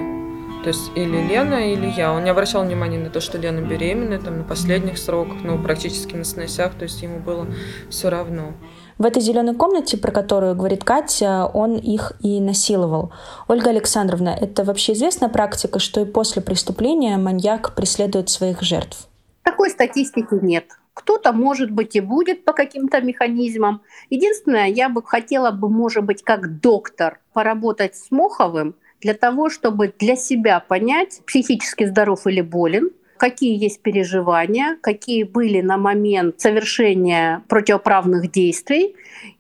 То 0.64 0.70
есть 0.70 0.92
или 0.96 1.22
Лена, 1.28 1.74
или 1.74 1.88
я. 1.88 2.14
Он 2.14 2.24
не 2.24 2.30
обращал 2.30 2.64
внимания 2.64 2.98
на 2.98 3.10
то, 3.10 3.20
что 3.20 3.38
Лена 3.38 3.60
беременна, 3.60 4.18
там, 4.20 4.38
на 4.38 4.44
последних 4.44 4.98
сроках, 4.98 5.38
ну, 5.44 5.62
практически 5.62 6.16
на 6.16 6.24
сносях, 6.24 6.74
то 6.76 6.84
есть 6.84 7.02
ему 7.02 7.20
было 7.20 7.48
все 7.90 8.10
равно. 8.10 8.54
В 8.98 9.06
этой 9.06 9.22
зеленой 9.22 9.56
комнате, 9.56 9.98
про 9.98 10.12
которую 10.12 10.56
говорит 10.56 10.84
Катя, 10.84 11.50
он 11.54 11.76
их 11.76 12.14
и 12.22 12.40
насиловал. 12.40 13.12
Ольга 13.48 13.72
Александровна, 13.72 14.30
это 14.30 14.64
вообще 14.64 14.94
известная 14.94 15.30
практика, 15.30 15.80
что 15.80 16.00
и 16.02 16.06
после 16.06 16.42
преступления 16.42 17.18
маньяк 17.18 17.76
преследует 17.76 18.30
своих 18.30 18.62
жертв? 18.62 19.08
Такой 19.44 19.70
статистики 19.70 20.36
нет. 20.42 20.66
Кто-то, 20.94 21.34
может 21.34 21.72
быть, 21.72 21.96
и 21.96 22.02
будет 22.02 22.46
по 22.46 22.54
каким-то 22.54 23.02
механизмам. 23.02 23.82
Единственное, 24.10 24.68
я 24.68 24.90
бы 24.90 25.02
хотела 25.04 25.52
бы, 25.52 25.70
может 25.70 26.04
быть, 26.04 26.24
как 26.24 26.60
доктор 26.60 27.20
поработать 27.34 27.96
с 27.96 28.12
Моховым 28.12 28.76
для 29.02 29.14
того, 29.14 29.50
чтобы 29.50 29.94
для 29.98 30.16
себя 30.16 30.60
понять, 30.60 31.22
психически 31.26 31.86
здоров 31.86 32.26
или 32.28 32.42
болен, 32.42 32.92
какие 33.18 33.62
есть 33.62 33.82
переживания, 33.82 34.78
какие 34.82 35.24
были 35.24 35.62
на 35.62 35.78
момент 35.78 36.40
совершения 36.40 37.44
противоправных 37.48 38.32
действий 38.32 38.96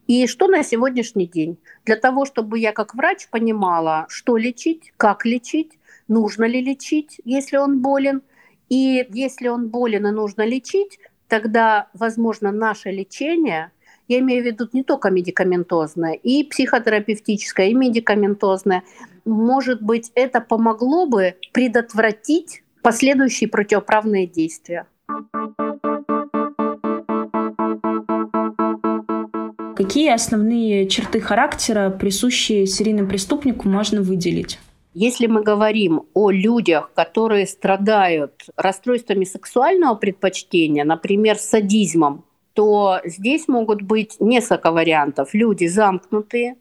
и 0.08 0.28
что 0.28 0.48
на 0.48 0.64
сегодняшний 0.64 1.28
день. 1.28 1.58
Для 1.86 1.96
того, 1.98 2.26
чтобы 2.26 2.60
я 2.60 2.72
как 2.72 2.96
врач 2.96 3.28
понимала, 3.30 4.06
что 4.10 4.38
лечить, 4.38 4.94
как 4.98 5.26
лечить, 5.26 5.74
нужно 6.08 6.46
ли 6.46 6.62
лечить, 6.62 7.20
если 7.24 7.58
он 7.58 7.82
болен. 7.82 8.22
И 8.70 9.06
если 9.10 9.50
он 9.50 9.68
болен 9.68 10.08
и 10.08 10.12
нужно 10.12 10.46
лечить, 10.46 11.00
тогда, 11.28 11.88
возможно, 11.94 12.52
наше 12.52 12.92
лечение, 12.92 13.72
я 14.08 14.20
имею 14.20 14.44
в 14.44 14.46
виду 14.46 14.68
не 14.74 14.84
только 14.84 15.10
медикаментозное, 15.10 16.14
и 16.14 16.44
психотерапевтическое, 16.44 17.68
и 17.68 17.74
медикаментозное, 17.74 18.84
может 19.26 19.82
быть, 19.82 20.12
это 20.16 20.42
помогло 20.42 21.06
бы 21.06 21.36
предотвратить 21.54 22.64
последующие 22.82 23.50
противоправные 23.50 24.28
действия. 24.28 24.86
Какие 29.76 30.14
основные 30.14 30.88
черты 30.88 31.20
характера, 31.20 31.90
присущие 31.90 32.68
серийным 32.68 33.08
преступнику, 33.08 33.68
можно 33.68 34.02
выделить? 34.02 34.60
Если 34.94 35.26
мы 35.26 35.42
говорим 35.42 36.04
о 36.14 36.30
людях, 36.30 36.92
которые 36.94 37.48
страдают 37.48 38.46
расстройствами 38.56 39.26
сексуального 39.26 39.96
предпочтения, 39.96 40.84
например, 40.84 41.38
садизмом, 41.38 42.26
то 42.54 43.00
здесь 43.04 43.48
могут 43.48 43.82
быть 43.82 44.18
несколько 44.20 44.72
вариантов. 44.72 45.34
Люди 45.34 45.66
замкнутые, 45.66 46.58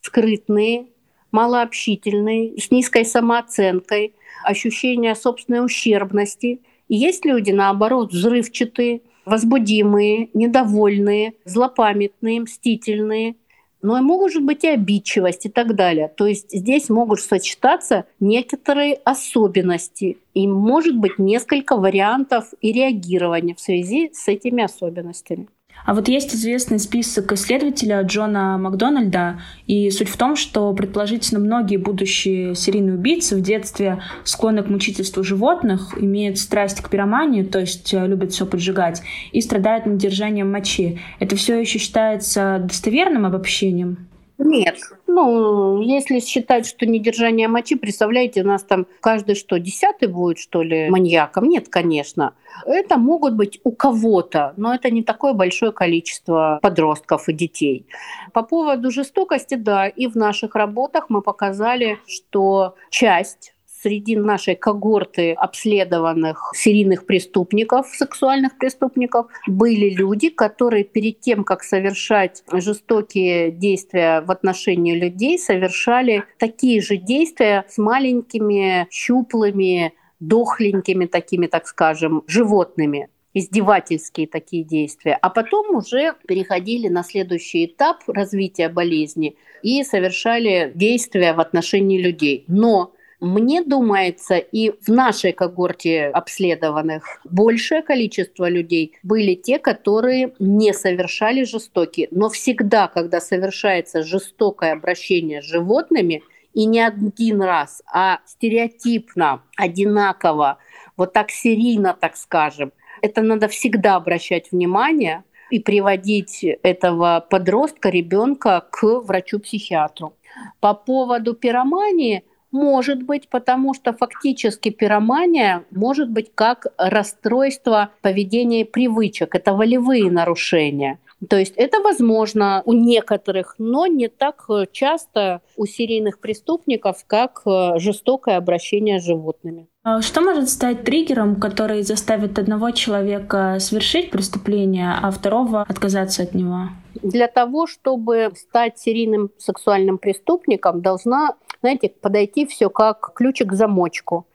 скрытные, 0.00 0.86
малообщительные, 1.32 2.56
с 2.56 2.70
низкой 2.70 3.04
самооценкой, 3.04 4.14
ощущение 4.44 5.16
собственной 5.16 5.64
ущербности. 5.64 6.60
И 6.86 6.94
есть 6.94 7.24
люди, 7.24 7.50
наоборот, 7.50 8.12
взрывчатые, 8.12 9.00
возбудимые, 9.24 10.28
недовольные, 10.34 11.34
злопамятные, 11.44 12.42
мстительные– 12.42 13.34
но 13.82 14.00
может 14.00 14.44
быть 14.44 14.64
и 14.64 14.68
обидчивость 14.68 15.46
и 15.46 15.48
так 15.48 15.74
далее. 15.74 16.08
То 16.16 16.26
есть 16.26 16.50
здесь 16.50 16.88
могут 16.88 17.20
сочетаться 17.20 18.06
некоторые 18.20 18.94
особенности, 19.04 20.18
и 20.34 20.46
может 20.46 20.96
быть 20.96 21.18
несколько 21.18 21.76
вариантов 21.76 22.46
и 22.60 22.72
реагирования 22.72 23.54
в 23.54 23.60
связи 23.60 24.10
с 24.12 24.28
этими 24.28 24.62
особенностями. 24.62 25.48
А 25.84 25.94
вот 25.94 26.08
есть 26.08 26.34
известный 26.34 26.78
список 26.78 27.32
исследователя 27.32 28.02
Джона 28.02 28.58
Макдональда, 28.58 29.40
и 29.66 29.90
суть 29.90 30.08
в 30.08 30.16
том, 30.16 30.36
что 30.36 30.72
предположительно 30.72 31.40
многие 31.40 31.76
будущие 31.76 32.54
серийные 32.54 32.94
убийцы 32.94 33.36
в 33.36 33.40
детстве 33.40 34.02
склонны 34.24 34.62
к 34.62 34.68
мучительству 34.68 35.22
животных, 35.24 35.96
имеют 36.00 36.38
страсть 36.38 36.80
к 36.80 36.90
пиромании, 36.90 37.42
то 37.42 37.60
есть 37.60 37.92
э, 37.94 38.06
любят 38.06 38.32
все 38.32 38.46
поджигать, 38.46 39.02
и 39.32 39.40
страдают 39.40 39.86
недержанием 39.86 40.50
мочи. 40.50 41.00
Это 41.18 41.36
все 41.36 41.60
еще 41.60 41.78
считается 41.78 42.60
достоверным 42.62 43.26
обобщением? 43.26 44.11
Нет. 44.38 44.78
Ну, 45.06 45.80
если 45.82 46.20
считать, 46.20 46.66
что 46.66 46.86
недержание 46.86 47.48
мочи, 47.48 47.76
представляете, 47.76 48.42
у 48.42 48.46
нас 48.46 48.62
там 48.62 48.86
каждый 49.00 49.34
что, 49.34 49.58
десятый 49.58 50.08
будет, 50.08 50.38
что 50.38 50.62
ли, 50.62 50.88
маньяком? 50.88 51.48
Нет, 51.48 51.68
конечно. 51.68 52.34
Это 52.66 52.98
могут 52.98 53.34
быть 53.34 53.60
у 53.64 53.72
кого-то, 53.72 54.54
но 54.56 54.74
это 54.74 54.90
не 54.90 55.02
такое 55.02 55.32
большое 55.32 55.72
количество 55.72 56.58
подростков 56.62 57.28
и 57.28 57.32
детей. 57.32 57.86
По 58.32 58.42
поводу 58.42 58.90
жестокости, 58.90 59.54
да, 59.54 59.88
и 59.88 60.06
в 60.06 60.16
наших 60.16 60.54
работах 60.54 61.06
мы 61.08 61.22
показали, 61.22 61.98
что 62.06 62.74
часть 62.90 63.54
среди 63.82 64.16
нашей 64.16 64.54
когорты 64.54 65.32
обследованных 65.32 66.52
серийных 66.54 67.04
преступников, 67.04 67.88
сексуальных 67.88 68.56
преступников, 68.56 69.26
были 69.46 69.90
люди, 69.90 70.28
которые 70.28 70.84
перед 70.84 71.20
тем, 71.20 71.44
как 71.44 71.62
совершать 71.62 72.44
жестокие 72.52 73.50
действия 73.50 74.20
в 74.20 74.30
отношении 74.30 74.94
людей, 74.94 75.38
совершали 75.38 76.24
такие 76.38 76.80
же 76.80 76.96
действия 76.96 77.64
с 77.68 77.78
маленькими, 77.78 78.86
щуплыми, 78.90 79.94
дохленькими 80.20 81.06
такими, 81.06 81.46
так 81.46 81.66
скажем, 81.66 82.22
животными 82.26 83.08
издевательские 83.34 84.26
такие 84.26 84.62
действия, 84.62 85.18
а 85.20 85.30
потом 85.30 85.74
уже 85.74 86.14
переходили 86.28 86.88
на 86.88 87.02
следующий 87.02 87.64
этап 87.64 88.02
развития 88.06 88.68
болезни 88.68 89.36
и 89.62 89.82
совершали 89.84 90.70
действия 90.74 91.32
в 91.32 91.40
отношении 91.40 91.98
людей. 91.98 92.44
Но 92.46 92.92
мне 93.22 93.62
думается, 93.62 94.36
и 94.36 94.72
в 94.80 94.88
нашей 94.88 95.32
когорте 95.32 96.06
обследованных 96.06 97.20
большее 97.22 97.82
количество 97.82 98.48
людей 98.48 98.96
были 99.04 99.34
те, 99.34 99.60
которые 99.60 100.34
не 100.40 100.74
совершали 100.74 101.44
жестокие. 101.44 102.08
Но 102.10 102.28
всегда, 102.30 102.88
когда 102.88 103.20
совершается 103.20 104.02
жестокое 104.02 104.72
обращение 104.72 105.40
с 105.40 105.44
животными, 105.44 106.22
и 106.52 106.66
не 106.66 106.80
один 106.80 107.42
раз, 107.42 107.82
а 107.86 108.18
стереотипно, 108.26 109.42
одинаково, 109.56 110.58
вот 110.96 111.12
так 111.12 111.30
серийно, 111.30 111.96
так 111.98 112.16
скажем, 112.16 112.72
это 113.02 113.22
надо 113.22 113.46
всегда 113.46 113.94
обращать 113.94 114.50
внимание 114.50 115.22
и 115.48 115.60
приводить 115.60 116.44
этого 116.62 117.24
подростка, 117.30 117.88
ребенка 117.88 118.66
к 118.70 118.82
врачу-психиатру. 118.82 120.12
По 120.60 120.74
поводу 120.74 121.34
пиромании 121.34 122.24
может 122.52 123.02
быть, 123.02 123.28
потому 123.28 123.74
что 123.74 123.92
фактически 123.92 124.68
пиромания 124.68 125.64
может 125.70 126.10
быть 126.10 126.30
как 126.34 126.66
расстройство 126.76 127.90
поведения 128.02 128.64
привычек. 128.64 129.34
Это 129.34 129.54
волевые 129.54 130.10
нарушения. 130.10 130.98
То 131.28 131.38
есть 131.38 131.54
это 131.56 131.80
возможно 131.80 132.62
у 132.64 132.72
некоторых, 132.72 133.54
но 133.58 133.86
не 133.86 134.08
так 134.08 134.46
часто 134.72 135.40
у 135.56 135.66
серийных 135.66 136.18
преступников, 136.18 137.04
как 137.06 137.42
э, 137.46 137.78
жестокое 137.78 138.36
обращение 138.36 139.00
с 139.00 139.04
животными. 139.04 139.68
А 139.84 140.00
что 140.00 140.20
может 140.20 140.48
стать 140.48 140.84
триггером, 140.84 141.40
который 141.40 141.82
заставит 141.82 142.38
одного 142.38 142.70
человека 142.70 143.56
совершить 143.58 144.12
преступление, 144.12 144.92
а 145.02 145.10
второго 145.10 145.62
отказаться 145.62 146.22
от 146.22 146.34
него? 146.34 146.68
Для 147.02 147.26
того, 147.26 147.66
чтобы 147.66 148.30
стать 148.36 148.78
серийным 148.78 149.30
сексуальным 149.38 149.98
преступником, 149.98 150.82
должна, 150.82 151.34
знаете, 151.62 151.88
подойти 151.88 152.46
все 152.46 152.70
как 152.70 153.12
ключик 153.16 153.48
к 153.48 153.54
замочку. 153.54 154.28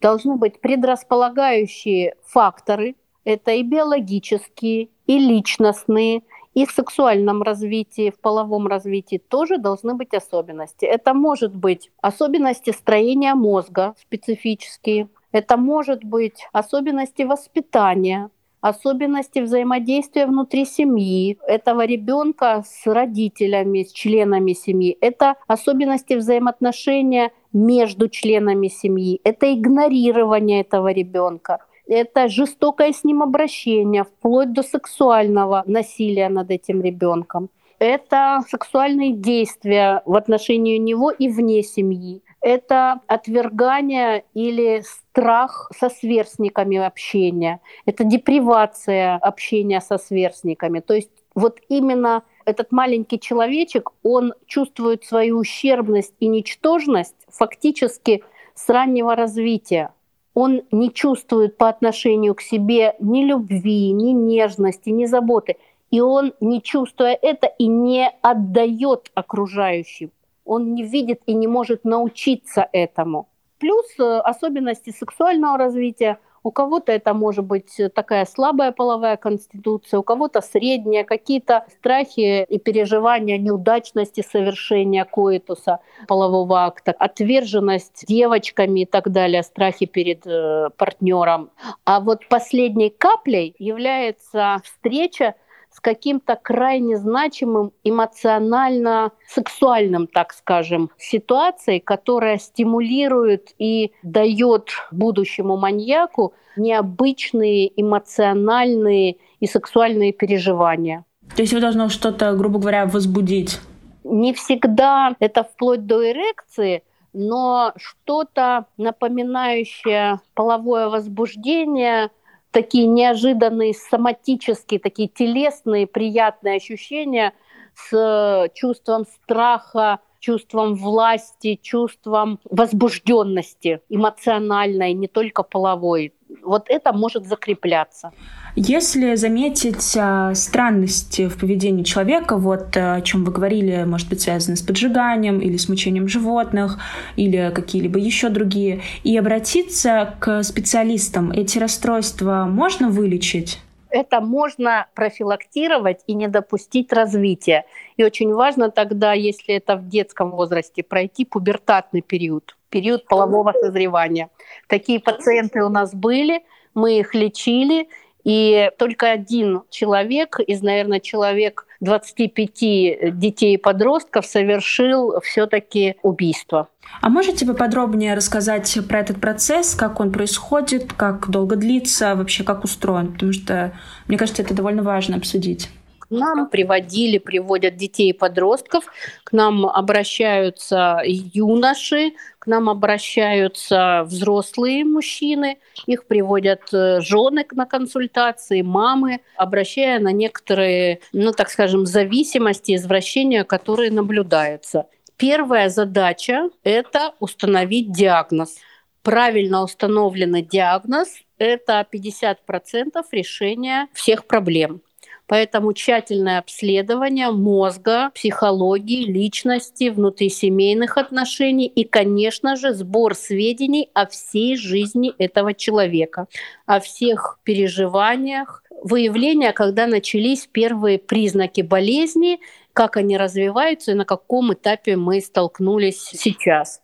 Должны 0.00 0.36
быть 0.36 0.58
предрасполагающие 0.62 2.14
факторы, 2.24 2.94
это 3.24 3.50
и 3.50 3.62
биологические, 3.62 4.88
и 5.06 5.18
личностные, 5.18 6.22
и 6.54 6.64
в 6.66 6.70
сексуальном 6.70 7.42
развитии, 7.42 8.10
в 8.10 8.20
половом 8.20 8.66
развитии 8.66 9.18
тоже 9.28 9.58
должны 9.58 9.94
быть 9.94 10.14
особенности. 10.14 10.84
Это 10.84 11.12
может 11.12 11.54
быть 11.54 11.90
особенности 12.00 12.70
строения 12.70 13.34
мозга 13.34 13.94
специфические, 14.00 15.08
это 15.32 15.56
может 15.56 16.04
быть 16.04 16.46
особенности 16.52 17.22
воспитания, 17.22 18.30
особенности 18.60 19.40
взаимодействия 19.40 20.26
внутри 20.26 20.64
семьи 20.64 21.38
этого 21.46 21.84
ребенка 21.84 22.64
с 22.64 22.86
родителями, 22.86 23.82
с 23.82 23.92
членами 23.92 24.52
семьи. 24.52 24.96
Это 25.00 25.34
особенности 25.46 26.14
взаимоотношения 26.14 27.32
между 27.52 28.08
членами 28.08 28.68
семьи. 28.68 29.20
Это 29.24 29.52
игнорирование 29.52 30.60
этого 30.62 30.92
ребенка 30.92 31.58
это 31.86 32.28
жестокое 32.28 32.92
с 32.92 33.04
ним 33.04 33.22
обращение, 33.22 34.04
вплоть 34.04 34.52
до 34.52 34.62
сексуального 34.62 35.62
насилия 35.66 36.28
над 36.28 36.50
этим 36.50 36.82
ребенком. 36.82 37.50
Это 37.78 38.42
сексуальные 38.48 39.12
действия 39.12 40.02
в 40.06 40.16
отношении 40.16 40.78
него 40.78 41.10
и 41.10 41.28
вне 41.28 41.62
семьи. 41.62 42.22
Это 42.40 43.00
отвергание 43.08 44.24
или 44.32 44.82
страх 44.82 45.70
со 45.76 45.90
сверстниками 45.90 46.78
общения. 46.78 47.60
Это 47.84 48.04
депривация 48.04 49.16
общения 49.16 49.80
со 49.80 49.98
сверстниками. 49.98 50.80
То 50.80 50.94
есть 50.94 51.10
вот 51.34 51.58
именно 51.68 52.22
этот 52.44 52.70
маленький 52.70 53.18
человечек, 53.18 53.90
он 54.02 54.34
чувствует 54.46 55.04
свою 55.04 55.38
ущербность 55.38 56.14
и 56.20 56.28
ничтожность 56.28 57.16
фактически 57.28 58.22
с 58.54 58.68
раннего 58.68 59.16
развития 59.16 59.92
он 60.34 60.62
не 60.70 60.92
чувствует 60.92 61.56
по 61.56 61.68
отношению 61.68 62.34
к 62.34 62.40
себе 62.40 62.96
ни 62.98 63.24
любви, 63.24 63.92
ни 63.92 64.10
нежности, 64.10 64.90
ни 64.90 65.06
заботы. 65.06 65.56
И 65.90 66.00
он, 66.00 66.34
не 66.40 66.60
чувствуя 66.60 67.16
это, 67.20 67.46
и 67.46 67.66
не 67.66 68.10
отдает 68.20 69.10
окружающим. 69.14 70.10
Он 70.44 70.74
не 70.74 70.82
видит 70.82 71.22
и 71.26 71.34
не 71.34 71.46
может 71.46 71.84
научиться 71.84 72.68
этому. 72.72 73.28
Плюс 73.58 73.86
э, 73.98 74.18
особенности 74.18 74.90
сексуального 74.90 75.56
развития– 75.56 76.18
у 76.44 76.50
кого-то 76.52 76.92
это 76.92 77.14
может 77.14 77.44
быть 77.44 77.80
такая 77.94 78.26
слабая 78.26 78.70
половая 78.70 79.16
конституция, 79.16 79.98
у 79.98 80.02
кого-то 80.02 80.42
средняя, 80.42 81.02
какие-то 81.02 81.64
страхи 81.78 82.44
и 82.44 82.58
переживания 82.58 83.38
неудачности 83.38 84.20
совершения 84.20 85.04
коитуса, 85.06 85.80
полового 86.06 86.64
акта, 86.66 86.92
отверженность 86.92 88.04
девочками 88.06 88.80
и 88.80 88.86
так 88.86 89.10
далее, 89.10 89.42
страхи 89.42 89.86
перед 89.86 90.26
э, 90.26 90.68
партнером. 90.76 91.50
А 91.84 92.00
вот 92.00 92.28
последней 92.28 92.90
каплей 92.90 93.54
является 93.58 94.58
встреча 94.62 95.34
с 95.74 95.80
каким-то 95.80 96.38
крайне 96.40 96.96
значимым 96.96 97.72
эмоционально-сексуальным, 97.82 100.06
так 100.06 100.32
скажем, 100.32 100.90
ситуацией, 100.96 101.80
которая 101.80 102.38
стимулирует 102.38 103.48
и 103.58 103.90
дает 104.04 104.68
будущему 104.92 105.56
маньяку 105.56 106.34
необычные 106.56 107.72
эмоциональные 107.80 109.16
и 109.40 109.46
сексуальные 109.48 110.12
переживания. 110.12 111.04
То 111.34 111.42
есть 111.42 111.50
его 111.50 111.60
должно 111.60 111.88
что-то, 111.88 112.32
грубо 112.34 112.60
говоря, 112.60 112.86
возбудить? 112.86 113.58
Не 114.04 114.32
всегда 114.32 115.16
это 115.18 115.42
вплоть 115.42 115.86
до 115.86 116.08
эрекции, 116.08 116.84
но 117.12 117.72
что-то 117.76 118.66
напоминающее 118.76 120.20
половое 120.34 120.88
возбуждение– 120.88 122.12
такие 122.54 122.86
неожиданные 122.86 123.74
соматические, 123.74 124.78
такие 124.78 125.08
телесные 125.08 125.88
приятные 125.88 126.56
ощущения 126.56 127.34
с 127.74 128.48
чувством 128.54 129.04
страха, 129.06 129.98
чувством 130.20 130.76
власти, 130.76 131.58
чувством 131.60 132.38
возбужденности 132.48 133.80
эмоциональной, 133.88 134.92
не 134.92 135.08
только 135.08 135.42
половой. 135.42 136.14
Вот 136.42 136.66
это 136.68 136.92
может 136.92 137.26
закрепляться. 137.26 138.12
Если 138.56 139.14
заметить 139.16 139.96
а, 139.96 140.34
странности 140.34 141.28
в 141.28 141.38
поведении 141.38 141.82
человека, 141.82 142.36
вот 142.36 142.76
э, 142.76 142.96
о 142.96 143.00
чем 143.00 143.24
вы 143.24 143.32
говорили, 143.32 143.84
может 143.84 144.08
быть 144.08 144.20
связано 144.20 144.56
с 144.56 144.62
поджиганием 144.62 145.40
или 145.40 145.56
с 145.56 145.68
мучением 145.68 146.06
животных, 146.06 146.78
или 147.16 147.52
какие-либо 147.54 147.98
еще 147.98 148.28
другие, 148.28 148.82
и 149.02 149.16
обратиться 149.16 150.14
к 150.20 150.42
специалистам, 150.44 151.32
эти 151.32 151.58
расстройства 151.58 152.46
можно 152.48 152.88
вылечить? 152.88 153.60
это 153.94 154.20
можно 154.20 154.88
профилактировать 154.94 156.00
и 156.08 156.14
не 156.14 156.26
допустить 156.26 156.92
развития. 156.92 157.64
И 157.96 158.02
очень 158.02 158.34
важно 158.34 158.70
тогда, 158.70 159.12
если 159.12 159.54
это 159.54 159.76
в 159.76 159.88
детском 159.88 160.32
возрасте, 160.32 160.82
пройти 160.82 161.24
пубертатный 161.24 162.02
период, 162.02 162.56
период 162.74 163.06
полового 163.06 163.52
созревания. 163.52 164.30
Такие 164.68 164.98
пациенты 164.98 165.62
у 165.62 165.68
нас 165.68 165.94
были, 165.94 166.42
мы 166.74 166.98
их 166.98 167.14
лечили, 167.14 167.88
и 168.24 168.70
только 168.78 169.12
один 169.12 169.62
человек 169.70 170.40
из, 170.40 170.60
наверное, 170.60 170.98
человек 170.98 171.66
25 171.80 173.16
детей 173.16 173.54
и 173.54 173.56
подростков 173.58 174.26
совершил 174.26 175.20
все-таки 175.20 175.94
убийство. 176.02 176.68
А 177.00 177.08
можете 177.10 177.46
вы 177.46 177.54
подробнее 177.54 178.14
рассказать 178.14 178.76
про 178.88 178.98
этот 178.98 179.20
процесс, 179.20 179.76
как 179.76 180.00
он 180.00 180.10
происходит, 180.10 180.92
как 180.92 181.30
долго 181.30 181.54
длится, 181.54 182.16
вообще 182.16 182.42
как 182.42 182.64
устроен? 182.64 183.12
Потому 183.12 183.32
что, 183.32 183.72
мне 184.08 184.18
кажется, 184.18 184.42
это 184.42 184.52
довольно 184.52 184.82
важно 184.82 185.16
обсудить. 185.16 185.70
Нам 186.18 186.48
приводили, 186.48 187.18
приводят 187.18 187.76
детей 187.76 188.10
и 188.10 188.12
подростков, 188.12 188.84
к 189.24 189.32
нам 189.32 189.66
обращаются 189.66 191.00
юноши, 191.04 192.12
к 192.38 192.46
нам 192.46 192.68
обращаются 192.68 194.02
взрослые 194.04 194.84
мужчины, 194.84 195.58
их 195.86 196.06
приводят 196.06 196.62
э, 196.72 197.00
жены 197.00 197.46
на 197.52 197.66
консультации, 197.66 198.62
мамы, 198.62 199.20
обращая 199.36 199.98
на 199.98 200.12
некоторые, 200.12 201.00
ну 201.12 201.32
так 201.32 201.50
скажем, 201.50 201.86
зависимости, 201.86 202.74
извращения, 202.74 203.44
которые 203.44 203.90
наблюдаются. 203.90 204.86
Первая 205.16 205.68
задача– 205.68 206.50
это 206.64 207.14
установить 207.20 207.92
диагноз. 207.92 208.56
правильно 209.02 209.62
установленный 209.62 210.42
диагноз– 210.42 211.08
это 211.38 211.86
50% 211.90 213.04
решения 213.12 213.88
всех 213.92 214.26
проблем. 214.26 214.80
Поэтому 215.26 215.72
тщательное 215.72 216.38
обследование 216.38 217.30
мозга, 217.30 218.10
психологии, 218.14 219.04
личности, 219.04 219.88
внутрисемейных 219.88 220.98
отношений 220.98 221.66
и, 221.66 221.84
конечно 221.84 222.56
же, 222.56 222.74
сбор 222.74 223.14
сведений 223.14 223.90
о 223.94 224.06
всей 224.06 224.56
жизни 224.56 225.12
этого 225.18 225.54
человека, 225.54 226.26
о 226.66 226.80
всех 226.80 227.38
переживаниях, 227.42 228.62
выявление, 228.82 229.52
когда 229.52 229.86
начались 229.86 230.46
первые 230.46 230.98
признаки 230.98 231.62
болезни, 231.62 232.38
как 232.74 232.96
они 232.98 233.16
развиваются 233.16 233.92
и 233.92 233.94
на 233.94 234.04
каком 234.04 234.52
этапе 234.52 234.96
мы 234.96 235.20
столкнулись 235.20 236.02
сейчас. 236.02 236.82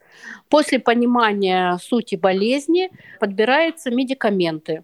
После 0.49 0.79
понимания 0.79 1.77
сути 1.77 2.15
болезни 2.15 2.89
подбираются 3.19 3.91
медикаменты. 3.91 4.83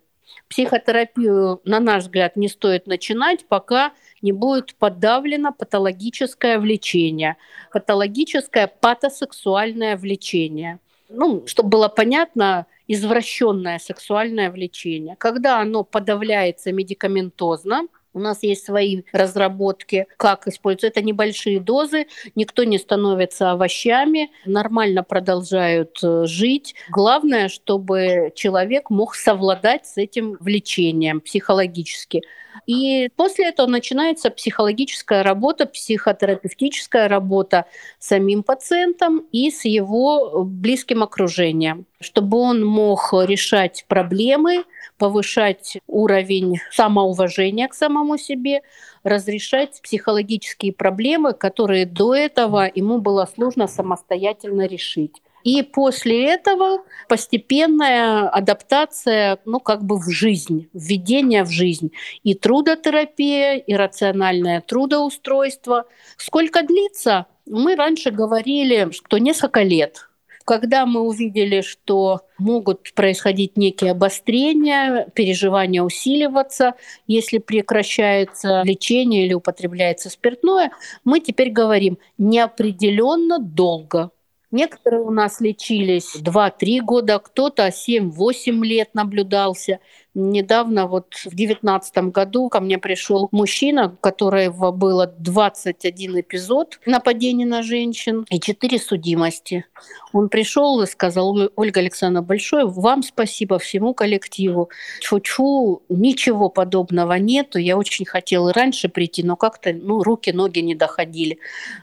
Психотерапию, 0.49 1.61
на 1.65 1.79
наш 1.79 2.03
взгляд, 2.03 2.35
не 2.35 2.47
стоит 2.47 2.87
начинать, 2.87 3.45
пока 3.47 3.91
не 4.21 4.31
будет 4.31 4.75
подавлено 4.75 5.51
патологическое 5.51 6.57
влечение, 6.59 7.37
патологическое 7.71 8.67
патосексуальное 8.67 9.97
влечение. 9.97 10.79
Ну, 11.09 11.45
чтобы 11.47 11.69
было 11.69 11.87
понятно, 11.89 12.65
извращенное 12.87 13.79
сексуальное 13.79 14.49
влечение. 14.51 15.15
Когда 15.17 15.59
оно 15.59 15.83
подавляется 15.83 16.71
медикаментозно, 16.71 17.87
у 18.13 18.19
нас 18.19 18.43
есть 18.43 18.65
свои 18.65 19.03
разработки, 19.11 20.07
как 20.17 20.47
использовать. 20.47 20.95
Это 20.95 21.05
небольшие 21.05 21.59
дозы, 21.59 22.07
никто 22.35 22.63
не 22.63 22.77
становится 22.77 23.51
овощами, 23.51 24.31
нормально 24.45 25.03
продолжают 25.03 25.99
э, 26.03 26.25
жить. 26.25 26.75
Главное, 26.89 27.47
чтобы 27.47 28.31
человек 28.35 28.89
мог 28.89 29.15
совладать 29.15 29.85
с 29.85 29.97
этим 29.97 30.37
влечением 30.39 31.21
психологически. 31.21 32.21
И 32.65 33.09
после 33.15 33.49
этого 33.49 33.67
начинается 33.67 34.29
психологическая 34.29 35.23
работа, 35.23 35.65
психотерапевтическая 35.65 37.07
работа 37.07 37.65
с 37.99 38.07
самим 38.07 38.43
пациентом 38.43 39.25
и 39.31 39.51
с 39.51 39.65
его 39.65 40.43
близким 40.43 41.03
окружением, 41.03 41.85
чтобы 41.99 42.37
он 42.37 42.65
мог 42.65 43.13
решать 43.13 43.85
проблемы, 43.87 44.63
повышать 44.97 45.77
уровень 45.87 46.59
самоуважения 46.71 47.67
к 47.67 47.73
самому 47.73 48.17
себе, 48.17 48.61
разрешать 49.03 49.79
психологические 49.81 50.73
проблемы, 50.73 51.33
которые 51.33 51.85
до 51.85 52.15
этого 52.15 52.69
ему 52.73 52.99
было 52.99 53.27
сложно 53.33 53.67
самостоятельно 53.67 54.67
решить. 54.67 55.21
И 55.47 55.61
после 55.61 56.25
этого 56.33 56.83
постепенная 57.07 58.27
адаптация, 58.27 59.39
ну, 59.45 59.61
как 59.61 59.81
бы 59.81 59.97
в 59.97 60.09
жизнь, 60.09 60.67
введение 60.73 61.45
в 61.45 61.49
жизнь. 61.49 61.93
И 62.23 62.33
трудотерапия, 62.33 63.55
и 63.55 63.73
рациональное 63.73 64.59
трудоустройство. 64.59 65.85
Сколько 66.17 66.63
длится? 66.63 67.27
Мы 67.45 67.77
раньше 67.77 68.11
говорили, 68.11 68.89
что 68.91 69.19
несколько 69.19 69.61
лет. 69.63 70.09
Когда 70.43 70.85
мы 70.85 70.99
увидели, 70.99 71.61
что 71.61 72.23
могут 72.37 72.93
происходить 72.93 73.55
некие 73.55 73.91
обострения, 73.91 75.07
переживания 75.15 75.81
усиливаться, 75.81 76.73
если 77.07 77.37
прекращается 77.37 78.63
лечение 78.65 79.25
или 79.25 79.33
употребляется 79.33 80.09
спиртное, 80.09 80.71
мы 81.05 81.21
теперь 81.21 81.51
говорим 81.51 81.99
неопределенно 82.17 83.39
долго. 83.39 84.11
Некоторые 84.51 85.01
у 85.01 85.11
нас 85.11 85.41
лечились 85.41 86.15
2-3 86.15 86.79
года, 86.81 87.19
кто-то 87.19 87.69
7-8 87.69 88.63
лет 88.63 88.93
наблюдался. 88.93 89.79
Недавно, 90.19 90.87
вот 90.87 91.13
в 91.13 91.35
2019 91.35 91.97
году, 92.11 92.49
ко 92.49 92.59
мне 92.59 92.79
пришел 92.79 93.29
мужчина, 93.31 93.93
у 93.93 93.97
которого 93.97 94.71
было 94.71 95.05
21 95.05 96.21
эпизод 96.21 96.79
нападения 96.87 97.45
на 97.45 97.61
женщин 97.61 98.25
и 98.31 98.39
4 98.39 98.79
судимости. 98.79 99.65
Он 100.13 100.29
пришел 100.29 100.81
и 100.81 100.87
сказал, 100.87 101.37
Ольга 101.55 101.81
Александровна, 101.81 102.27
большое 102.27 102.65
вам 102.65 103.03
спасибо 103.03 103.59
всему 103.59 103.93
коллективу. 103.93 104.71
Чу-чу, 105.01 105.83
ничего 105.87 106.49
подобного 106.49 107.13
нету. 107.19 107.59
Я 107.59 107.77
очень 107.77 108.07
хотела 108.07 108.51
раньше 108.51 108.89
прийти, 108.89 109.21
но 109.21 109.35
как-то 109.35 109.71
ну, 109.71 110.01
руки, 110.01 110.31
ноги 110.31 110.61
не 110.61 110.73
доходили. 110.73 111.37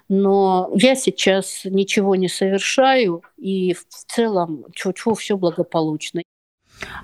Но 0.08 0.72
я 0.74 0.96
сейчас 0.96 1.60
ничего 1.62 2.16
не 2.16 2.28
совершаю, 2.28 3.22
и 3.38 3.74
в 3.74 3.84
целом 3.88 4.64
чу-чу 4.74 5.14
все 5.14 5.36
благополучно. 5.36 6.22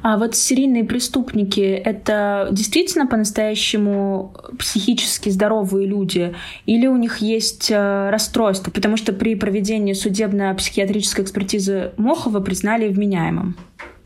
А 0.02 0.16
вот 0.16 0.34
серийные 0.34 0.84
преступники— 0.84 1.60
это 1.84 2.48
действительно 2.52 3.06
по-настоящему 3.06 4.34
психически 4.58 5.28
здоровые 5.28 5.86
люди? 5.86 6.34
Или 6.66 6.86
у 6.86 6.96
них 6.96 7.18
есть 7.18 7.70
э, 7.70 8.10
расстройство? 8.10 8.70
Потому 8.70 8.96
что 8.96 9.12
при 9.12 9.34
проведении 9.34 9.92
судебно-психиатрической 9.92 11.24
экспертизы 11.24 11.92
Мохова 11.96 12.40
признали 12.40 12.88
вменяемым. 12.88 13.56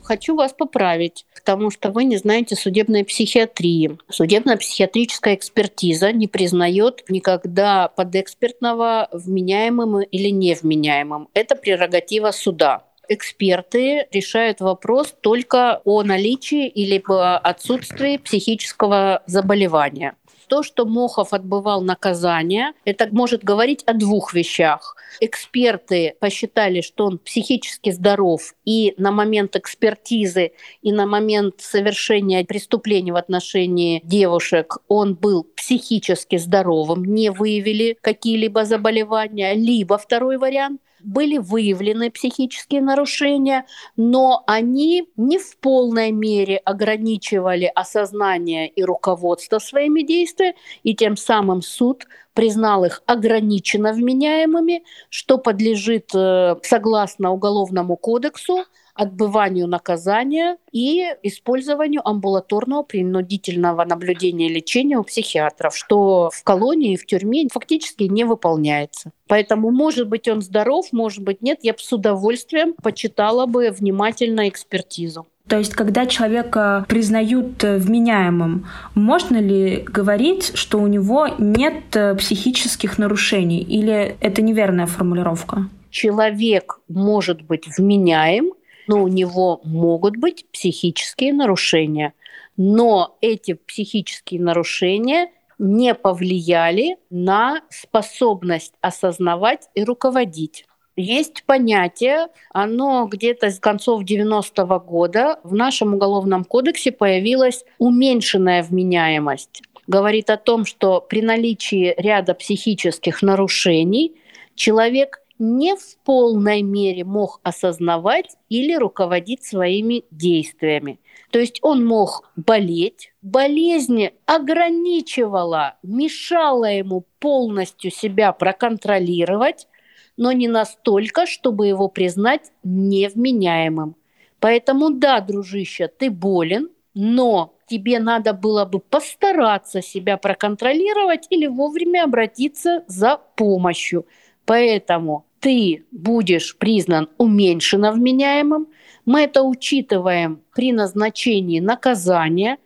Хочу 0.02 0.36
вас 0.36 0.52
поправить, 0.52 1.24
потому 1.34 1.70
что 1.70 1.90
вы 1.90 2.04
не 2.04 2.18
знаете 2.18 2.56
судебной 2.56 3.04
психиатрии. 3.04 3.96
Судебно-психиатрическая 4.10 5.34
экспертиза 5.34 6.12
не 6.12 6.28
признает 6.28 7.04
никогда 7.08 7.88
подэкспертного 7.88 9.08
вменяемым 9.12 10.02
или 10.02 10.28
невменяемым. 10.28 11.28
Это 11.32 11.56
прерогатива 11.56 12.32
суда 12.32 12.84
эксперты 13.08 14.06
решают 14.12 14.60
вопрос 14.60 15.14
только 15.20 15.80
о 15.84 16.02
наличии 16.02 16.66
или 16.68 17.02
отсутствии 17.42 18.16
психического 18.16 19.22
заболевания. 19.26 20.16
То, 20.46 20.62
что 20.62 20.84
Мохов 20.84 21.32
отбывал 21.32 21.82
наказание, 21.82 22.72
это 22.84 23.08
может 23.10 23.42
говорить 23.42 23.82
о 23.86 23.94
двух 23.94 24.34
вещах. 24.34 24.96
Эксперты 25.20 26.14
посчитали, 26.20 26.80
что 26.80 27.06
он 27.06 27.18
психически 27.18 27.90
здоров, 27.90 28.54
и 28.64 28.94
на 28.98 29.10
момент 29.10 29.56
экспертизы, 29.56 30.52
и 30.82 30.92
на 30.92 31.06
момент 31.06 31.56
совершения 31.58 32.44
преступлений 32.44 33.12
в 33.12 33.16
отношении 33.16 34.00
девушек 34.04 34.78
он 34.88 35.14
был 35.14 35.44
психически 35.44 36.36
здоровым, 36.36 37.04
не 37.04 37.30
выявили 37.30 37.96
какие-либо 38.00 38.64
заболевания. 38.64 39.54
Либо 39.54 39.98
второй 39.98 40.36
вариант– 40.36 40.80
были 41.04 41.38
выявлены 41.38 42.10
психические 42.10 42.80
нарушения, 42.80 43.66
но 43.96 44.42
они 44.46 45.08
не 45.16 45.38
в 45.38 45.58
полной 45.58 46.10
мере 46.12 46.56
ограничивали 46.58 47.70
осознание 47.74 48.68
и 48.68 48.82
руководство 48.82 49.58
своими 49.58 50.02
действиями, 50.02 50.56
и 50.82 50.94
тем 50.94 51.16
самым 51.16 51.62
суд 51.62 52.06
признал 52.34 52.84
их 52.84 53.02
ограниченно 53.06 53.92
вменяемыми, 53.92 54.84
что 55.08 55.38
подлежит, 55.38 56.10
э, 56.14 56.56
согласно 56.62 57.32
Уголовному 57.32 57.96
кодексу, 57.96 58.64
отбыванию 58.94 59.66
наказания 59.66 60.56
и 60.72 61.04
использованию 61.22 62.06
амбулаторного 62.06 62.82
принудительного 62.82 63.84
наблюдения 63.84 64.48
и 64.48 64.54
лечения 64.54 64.98
у 64.98 65.02
психиатров, 65.02 65.76
что 65.76 66.30
в 66.32 66.42
колонии 66.44 66.96
в 66.96 67.04
тюрьме 67.04 67.46
фактически 67.52 68.04
не 68.04 68.24
выполняется. 68.24 69.10
Поэтому, 69.26 69.70
может 69.70 70.08
быть, 70.08 70.28
он 70.28 70.42
здоров, 70.42 70.86
может 70.92 71.22
быть, 71.22 71.42
нет. 71.42 71.58
Я 71.62 71.72
бы 71.72 71.78
с 71.78 71.92
удовольствием 71.92 72.74
почитала 72.82 73.46
бы 73.46 73.70
внимательно 73.70 74.48
экспертизу. 74.48 75.26
То 75.48 75.58
есть, 75.58 75.74
когда 75.74 76.06
человека 76.06 76.86
признают 76.88 77.62
вменяемым, 77.62 78.66
можно 78.94 79.36
ли 79.36 79.84
говорить, 79.86 80.52
что 80.54 80.78
у 80.78 80.86
него 80.86 81.28
нет 81.38 81.94
э, 81.94 82.14
психических 82.14 82.96
нарушений? 82.96 83.60
Или 83.60 84.16
это 84.20 84.40
неверная 84.40 84.86
формулировка? 84.86 85.68
Человек 85.90 86.80
может 86.88 87.42
быть 87.42 87.68
вменяем, 87.76 88.52
но 88.86 89.02
у 89.02 89.08
него 89.08 89.60
могут 89.64 90.16
быть 90.16 90.46
психические 90.50 91.32
нарушения. 91.32 92.14
Но 92.56 93.16
эти 93.20 93.54
психические 93.54 94.40
нарушения 94.40 95.30
не 95.58 95.94
повлияли 95.94 96.96
на 97.10 97.62
способность 97.70 98.74
осознавать 98.80 99.68
и 99.74 99.84
руководить. 99.84 100.66
Есть 100.96 101.42
понятие, 101.44 102.28
оно 102.52 103.06
где-то 103.06 103.50
с 103.50 103.58
концов 103.58 104.04
90-го 104.04 104.78
года 104.78 105.40
в 105.42 105.52
нашем 105.52 105.94
уголовном 105.94 106.44
кодексе 106.44 106.92
появилась 106.92 107.64
уменьшенная 107.78 108.62
вменяемость. 108.62 109.62
Говорит 109.88 110.30
о 110.30 110.36
том, 110.36 110.64
что 110.64 111.00
при 111.00 111.20
наличии 111.20 111.94
ряда 111.98 112.34
психических 112.34 113.22
нарушений 113.22 114.14
человек 114.54 115.20
не 115.44 115.76
в 115.76 115.96
полной 116.04 116.62
мере 116.62 117.04
мог 117.04 117.40
осознавать 117.42 118.36
или 118.48 118.74
руководить 118.74 119.44
своими 119.44 120.04
действиями. 120.10 120.98
То 121.30 121.38
есть 121.38 121.58
он 121.62 121.84
мог 121.84 122.30
болеть, 122.36 123.12
болезнь 123.22 124.10
ограничивала, 124.26 125.76
мешала 125.82 126.66
ему 126.66 127.04
полностью 127.18 127.90
себя 127.90 128.32
проконтролировать, 128.32 129.68
но 130.16 130.32
не 130.32 130.48
настолько, 130.48 131.26
чтобы 131.26 131.66
его 131.66 131.88
признать 131.88 132.52
невменяемым. 132.62 133.96
Поэтому 134.40 134.90
да, 134.90 135.20
дружище, 135.20 135.88
ты 135.88 136.10
болен, 136.10 136.68
но 136.94 137.54
тебе 137.66 137.98
надо 137.98 138.32
было 138.32 138.64
бы 138.64 138.78
постараться 138.78 139.82
себя 139.82 140.16
проконтролировать 140.16 141.26
или 141.30 141.46
вовремя 141.46 142.04
обратиться 142.04 142.84
за 142.86 143.18
помощью. 143.36 144.06
Поэтому 144.44 145.26
ты 145.44 145.84
будешь 145.90 146.56
признан 146.56 147.10
уменьшенно 147.18 147.92
вменяемым. 147.92 148.68
Мы 149.04 149.24
это 149.24 149.42
учитываем 149.42 150.40
при 150.54 150.72
назначении 150.72 151.60
наказания. 151.60 152.56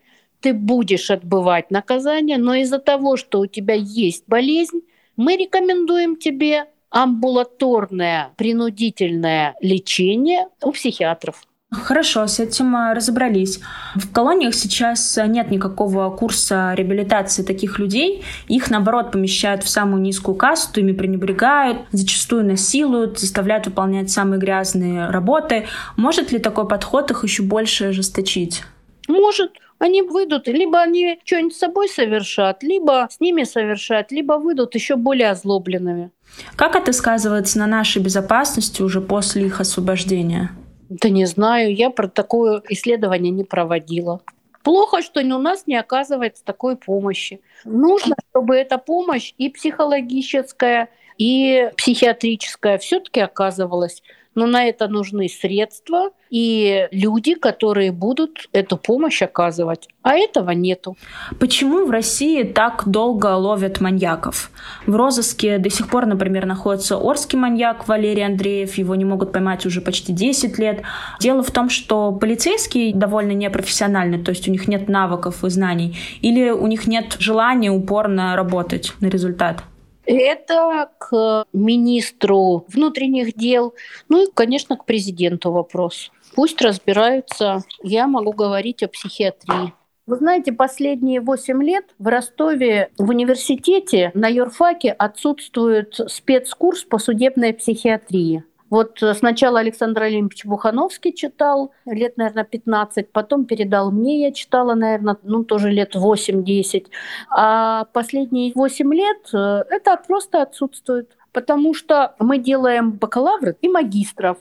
Ты 0.40 0.54
будешь 0.54 1.10
отбывать 1.10 1.72
наказание, 1.72 2.38
но 2.38 2.54
из-за 2.54 2.78
того, 2.78 3.16
что 3.16 3.40
у 3.40 3.46
тебя 3.46 3.74
есть 3.74 4.22
болезнь, 4.28 4.82
мы 5.16 5.36
рекомендуем 5.36 6.14
тебе 6.14 6.66
амбулаторное 6.90 8.30
принудительное 8.36 9.56
лечение 9.60 10.46
у 10.62 10.70
психиатров. 10.70 11.47
Хорошо, 11.70 12.26
с 12.26 12.40
этим 12.40 12.74
а, 12.74 12.94
разобрались. 12.94 13.60
В 13.94 14.10
колониях 14.10 14.54
сейчас 14.54 15.18
нет 15.26 15.50
никакого 15.50 16.08
курса 16.10 16.72
реабилитации 16.74 17.42
таких 17.42 17.78
людей. 17.78 18.24
Их, 18.48 18.70
наоборот, 18.70 19.12
помещают 19.12 19.62
в 19.64 19.68
самую 19.68 20.00
низкую 20.00 20.34
касту, 20.34 20.80
ими 20.80 20.92
пренебрегают, 20.92 21.82
зачастую 21.92 22.46
насилуют, 22.46 23.18
заставляют 23.18 23.66
выполнять 23.66 24.10
самые 24.10 24.40
грязные 24.40 25.10
работы. 25.10 25.66
Может 25.96 26.32
ли 26.32 26.38
такой 26.38 26.66
подход 26.66 27.10
их 27.10 27.22
еще 27.22 27.42
больше 27.42 27.86
ожесточить? 27.86 28.62
Может. 29.06 29.52
Они 29.78 30.02
выйдут, 30.02 30.48
либо 30.48 30.80
они 30.80 31.20
что-нибудь 31.24 31.54
с 31.54 31.58
собой 31.58 31.88
совершат, 31.88 32.64
либо 32.64 33.06
с 33.12 33.20
ними 33.20 33.44
совершат, 33.44 34.10
либо 34.10 34.32
выйдут 34.32 34.74
еще 34.74 34.96
более 34.96 35.30
озлобленными. 35.30 36.10
Как 36.56 36.74
это 36.74 36.92
сказывается 36.92 37.60
на 37.60 37.68
нашей 37.68 38.02
безопасности 38.02 38.82
уже 38.82 39.00
после 39.00 39.46
их 39.46 39.60
освобождения? 39.60 40.50
Да 40.88 41.08
не 41.10 41.26
знаю, 41.26 41.74
я 41.74 41.90
про 41.90 42.08
такое 42.08 42.62
исследование 42.68 43.30
не 43.30 43.44
проводила. 43.44 44.20
Плохо, 44.62 45.02
что 45.02 45.20
у 45.20 45.38
нас 45.38 45.66
не 45.66 45.76
оказывается 45.76 46.44
такой 46.44 46.76
помощи. 46.76 47.40
Нужно, 47.64 48.16
чтобы 48.30 48.56
эта 48.56 48.78
помощь 48.78 49.34
и 49.38 49.48
психологическая, 49.48 50.88
и 51.16 51.70
психиатрическая 51.76 52.78
все-таки 52.78 53.20
оказывалась 53.20 54.02
но 54.38 54.46
на 54.46 54.64
это 54.64 54.86
нужны 54.86 55.28
средства 55.28 56.10
и 56.30 56.86
люди, 56.92 57.34
которые 57.34 57.90
будут 57.90 58.48
эту 58.52 58.76
помощь 58.76 59.20
оказывать. 59.20 59.88
А 60.02 60.14
этого 60.14 60.52
нету. 60.52 60.96
Почему 61.40 61.84
в 61.84 61.90
России 61.90 62.44
так 62.44 62.84
долго 62.86 63.34
ловят 63.34 63.80
маньяков? 63.80 64.52
В 64.86 64.94
розыске 64.94 65.58
до 65.58 65.70
сих 65.70 65.88
пор, 65.88 66.06
например, 66.06 66.46
находится 66.46 66.96
Орский 66.96 67.36
маньяк 67.36 67.88
Валерий 67.88 68.24
Андреев. 68.24 68.78
Его 68.78 68.94
не 68.94 69.04
могут 69.04 69.32
поймать 69.32 69.66
уже 69.66 69.80
почти 69.80 70.12
10 70.12 70.56
лет. 70.58 70.82
Дело 71.18 71.42
в 71.42 71.50
том, 71.50 71.68
что 71.68 72.12
полицейские 72.12 72.94
довольно 72.94 73.32
непрофессиональны, 73.32 74.22
то 74.22 74.30
есть 74.30 74.46
у 74.46 74.52
них 74.52 74.68
нет 74.68 74.88
навыков 74.88 75.44
и 75.44 75.50
знаний, 75.50 75.98
или 76.22 76.50
у 76.50 76.68
них 76.68 76.86
нет 76.86 77.16
желания 77.18 77.72
упорно 77.72 78.36
работать 78.36 78.92
на 79.00 79.06
результат. 79.06 79.64
Это 80.08 80.90
к 80.98 81.44
министру 81.52 82.64
внутренних 82.68 83.34
дел, 83.34 83.74
ну 84.08 84.24
и, 84.24 84.32
конечно, 84.32 84.78
к 84.78 84.86
президенту 84.86 85.52
вопрос. 85.52 86.10
Пусть 86.34 86.62
разбираются. 86.62 87.62
Я 87.82 88.06
могу 88.06 88.32
говорить 88.32 88.82
о 88.82 88.88
психиатрии. 88.88 89.74
Вы 90.06 90.16
знаете, 90.16 90.52
последние 90.52 91.20
8 91.20 91.62
лет 91.62 91.84
в 91.98 92.06
Ростове 92.06 92.90
в 92.96 93.10
университете 93.10 94.10
на 94.14 94.28
юрфаке 94.28 94.92
отсутствует 94.92 96.00
спецкурс 96.06 96.84
по 96.84 96.98
судебной 96.98 97.52
психиатрии. 97.52 98.44
Вот 98.70 99.02
э, 99.02 99.14
сначала 99.14 99.60
Александр 99.60 100.02
Олимпич 100.02 100.44
Бухановский 100.44 101.12
читал 101.12 101.72
лет, 101.86 102.16
наверное, 102.16 102.44
15, 102.44 103.10
потом 103.12 103.44
передал 103.44 103.90
мне, 103.90 104.22
я 104.22 104.32
читала, 104.32 104.74
наверное, 104.74 105.16
ну, 105.22 105.44
тоже 105.44 105.70
лет 105.70 105.94
8-10. 105.94 106.86
А 107.30 107.84
последние 107.92 108.52
8 108.54 108.94
лет 108.94 109.18
э, 109.32 109.64
это 109.70 110.00
просто 110.06 110.42
отсутствует, 110.42 111.16
потому 111.32 111.74
что 111.74 112.14
мы 112.18 112.38
делаем 112.38 112.92
бакалавры 112.92 113.56
и 113.62 113.68
магистров, 113.68 114.38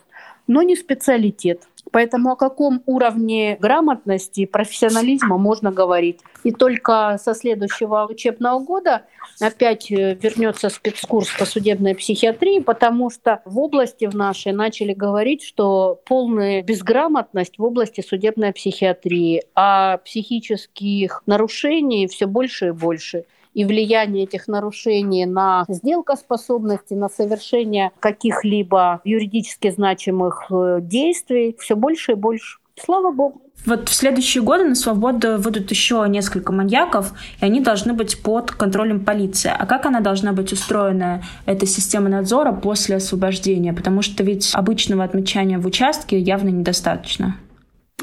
но 0.47 0.61
не 0.61 0.75
специалитет. 0.75 1.63
Поэтому 1.91 2.31
о 2.31 2.35
каком 2.35 2.81
уровне 2.85 3.57
грамотности 3.59 4.41
и 4.41 4.45
профессионализма 4.45 5.37
можно 5.37 5.71
говорить? 5.71 6.19
И 6.43 6.51
только 6.51 7.19
со 7.21 7.33
следующего 7.33 8.07
учебного 8.09 8.59
года 8.59 9.03
опять 9.39 9.91
э, 9.91 10.15
вернется 10.15 10.69
спецкурс 10.69 11.29
по 11.37 11.45
судебной 11.45 11.95
психиатрии, 11.95 12.59
потому 12.59 13.09
что 13.09 13.41
в 13.45 13.59
области 13.59 14.05
в 14.05 14.15
нашей 14.15 14.51
начали 14.51 14.93
говорить, 14.93 15.43
что 15.43 15.99
полная 16.05 16.61
безграмотность 16.61 17.57
в 17.57 17.63
области 17.63 18.01
судебной 18.01 18.53
психиатрии, 18.53 19.43
а 19.55 19.97
психических 19.97 21.23
нарушений 21.25 22.07
все 22.07 22.25
больше 22.25 22.67
и 22.67 22.71
больше 22.71 23.25
и 23.57 23.65
влияние 23.65 24.25
этих 24.25 24.47
нарушений 24.47 25.25
на 25.25 25.65
сделкоспособности, 25.67 26.93
на 26.93 27.09
совершение 27.09 27.91
каких-либо 27.99 29.01
юридически 29.03 29.71
значимых 29.71 30.45
э, 30.51 30.77
действий 30.79 31.55
все 31.57 31.75
больше 31.75 32.11
и 32.11 32.15
больше. 32.15 32.59
Слава 32.79 33.11
богу. 33.11 33.41
Вот 33.65 33.89
в 33.89 33.93
следующие 33.95 34.43
годы 34.43 34.65
на 34.65 34.75
свободу 34.75 35.37
выйдут 35.39 35.71
еще 35.71 36.05
несколько 36.07 36.53
маньяков, 36.53 37.13
и 37.41 37.45
они 37.45 37.59
должны 37.59 37.93
быть 37.93 38.21
под 38.21 38.51
контролем 38.51 39.03
полиции. 39.03 39.51
А 39.57 39.65
как 39.65 39.87
она 39.87 40.01
должна 40.01 40.33
быть 40.33 40.53
устроена, 40.53 41.23
эта 41.47 41.65
система 41.65 42.09
надзора 42.09 42.51
после 42.51 42.97
освобождения? 42.97 43.73
Потому 43.73 44.03
что 44.03 44.23
ведь 44.23 44.51
обычного 44.53 45.03
отмечания 45.03 45.57
в 45.57 45.65
участке 45.65 46.19
явно 46.19 46.49
недостаточно. 46.49 47.37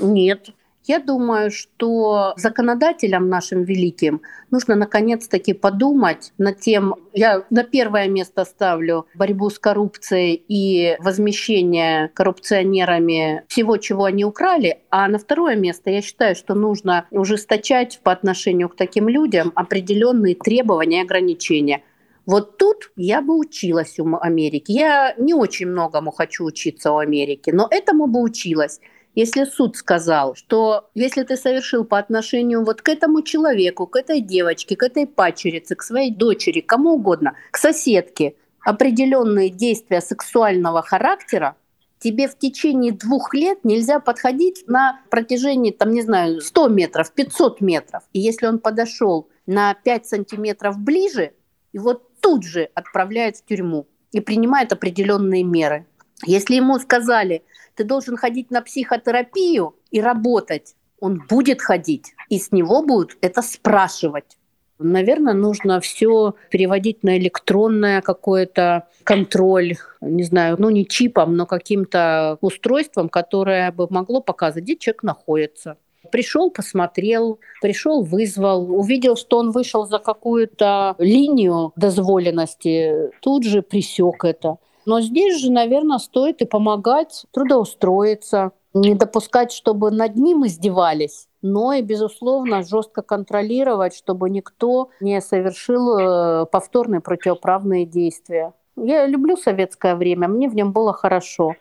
Нет. 0.03 0.49
Я 0.87 0.99
думаю, 0.99 1.51
что 1.51 2.35
законодателям 2.37 3.31
нашим 3.31 3.63
великим 3.63 4.21
нужно 4.51 4.75
наконец-таки 4.75 5.55
подумать 5.55 6.35
над 6.37 6.61
тем, 6.61 6.97
я 7.15 7.45
на 7.49 7.65
первое 7.65 8.07
место 8.07 8.45
ставлю 8.45 9.07
борьбу 9.15 9.49
с 9.49 9.59
коррупцией 9.59 10.35
и 10.47 10.97
возмещение 11.01 12.09
коррупционерами 12.09 13.45
всего, 13.49 13.79
чего 13.79 14.05
они 14.05 14.27
украли, 14.27 14.81
а 14.91 15.09
на 15.09 15.19
второе 15.19 15.57
место 15.57 15.89
я 15.91 16.03
считаю, 16.03 16.37
что 16.37 16.55
нужно 16.55 17.07
ужесточать 17.11 18.01
по 18.03 18.13
отношению 18.13 18.69
к 18.69 18.77
таким 18.77 19.09
людям 19.09 19.53
определенные 19.55 20.35
требования 20.35 21.01
и 21.01 21.05
ограничения. 21.05 21.83
Вот 22.27 22.59
тут 22.59 22.91
я 22.97 23.23
бы 23.23 23.39
училась 23.39 23.99
у 23.99 24.17
Америки. 24.17 24.73
Я 24.73 25.15
не 25.19 25.35
очень 25.35 25.67
многому 25.67 26.11
хочу 26.11 26.45
учиться 26.45 26.93
у 26.93 26.99
Америки, 26.99 27.51
но 27.51 27.69
этому 27.71 28.07
бы 28.07 28.21
училась. 28.21 28.81
Если 29.15 29.45
суд 29.45 29.77
сказал, 29.77 30.35
что 30.35 30.91
если 30.95 31.23
ты 31.23 31.37
совершил 31.37 31.85
по 31.85 31.99
отношению 31.99 32.65
вот 32.65 32.83
к 32.83 32.89
этому 32.89 33.23
человеку, 33.23 33.87
к 33.87 33.97
этой 33.97 34.21
девочке, 34.21 34.77
к 34.77 34.83
этой 34.83 35.07
пачерице, 35.07 35.77
к 35.77 35.83
своей 35.83 36.13
дочери, 36.13 36.61
кому 36.61 36.95
угодно, 36.95 37.37
к 37.53 37.59
соседке, 37.59 38.35
определенные 38.61 39.51
действия 39.51 40.01
сексуального 40.01 40.83
характера, 40.83 41.57
тебе 42.01 42.27
в 42.27 42.37
течение 42.37 42.93
двух 42.93 43.35
лет 43.35 43.65
нельзя 43.65 44.01
подходить 44.01 44.65
на 44.67 45.01
протяжении, 45.11 45.71
там, 45.71 45.93
не 45.93 46.03
знаю, 46.03 46.41
100 46.41 46.69
метров, 46.69 47.13
500 47.13 47.61
метров. 47.61 48.03
И 48.13 48.19
если 48.19 48.47
он 48.47 48.59
подошел 48.59 49.29
на 49.47 49.75
5 49.75 50.07
сантиметров 50.07 50.79
ближе, 50.79 51.35
его 51.73 51.95
тут 52.21 52.45
же 52.45 52.69
отправляют 52.75 53.37
в 53.37 53.45
тюрьму 53.45 53.87
и 54.11 54.21
принимают 54.21 54.73
определенные 54.73 55.45
меры. 55.45 55.87
Если 56.27 56.57
ему 56.57 56.79
сказали, 56.79 57.45
ты 57.75 57.85
должен 57.85 58.17
ходить 58.17 58.51
на 58.51 58.63
психотерапию 58.63 59.75
и 59.91 60.01
работать. 60.01 60.75
Он 61.01 61.23
будет 61.29 61.61
ходить, 61.61 62.15
и 62.29 62.39
с 62.39 62.53
него 62.53 62.83
будут 62.83 63.17
это 63.21 63.43
спрашивать. 63.43 64.37
Наверное, 64.79 65.35
нужно 65.35 65.81
все 65.81 66.35
переводить 66.51 67.05
на 67.05 67.17
электронное 67.17 68.01
какое-то 68.01 68.89
контроль, 69.05 69.77
не 70.01 70.25
знаю, 70.25 70.57
ну 70.59 70.69
не 70.71 70.87
чипом, 70.87 71.37
но 71.37 71.47
каким-то 71.47 72.39
устройством, 72.41 73.09
которое 73.09 73.71
бы 73.71 73.87
могло 73.89 74.21
показать, 74.21 74.65
где 74.65 74.77
человек 74.77 75.03
находится. 75.05 75.77
Пришел, 76.11 76.51
посмотрел, 76.51 77.39
пришел, 77.63 78.03
вызвал, 78.03 78.71
увидел, 78.71 79.17
что 79.17 79.39
он 79.39 79.53
вышел 79.53 79.87
за 79.87 79.99
какую-то 79.99 80.97
линию 80.99 81.73
дозволенности, 81.77 83.11
тут 83.21 83.45
же 83.45 83.63
присек 83.63 84.25
это. 84.25 84.59
Но 84.87 85.01
здесь 85.01 85.41
же, 85.41 85.51
наверное, 85.51 85.99
стоит 85.99 86.43
и 86.43 86.47
помогать 86.47 87.27
трудоустроиться, 87.33 88.53
не 88.75 88.95
допускать, 88.95 89.53
чтобы 89.53 89.91
над 89.91 90.17
ним 90.17 90.47
издевались, 90.47 91.29
но 91.43 91.73
и, 91.73 91.83
безусловно, 91.83 92.63
жестко 92.63 93.03
контролировать, 93.03 93.95
чтобы 93.95 94.29
никто 94.31 94.91
не 95.01 95.21
совершил 95.21 95.99
э, 95.99 96.47
повторные 96.47 97.01
противоправные 97.01 97.87
действия. 97.87 98.53
Я 98.77 99.07
люблю 99.07 99.37
советское 99.37 99.95
время, 99.95 100.27
мне 100.27 100.49
в 100.49 100.55
нем 100.55 100.73
было 100.73 100.93
хорошо. 100.93 101.55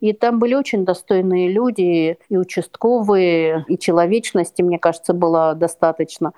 И 0.00 0.12
там 0.12 0.38
были 0.38 0.54
очень 0.54 0.84
достойные 0.84 1.50
люди, 1.50 2.18
и 2.28 2.36
участковые, 2.36 3.64
и 3.66 3.78
человечности, 3.78 4.62
мне 4.62 4.78
кажется, 4.78 5.12
было 5.12 5.54
достаточно. 5.54 6.32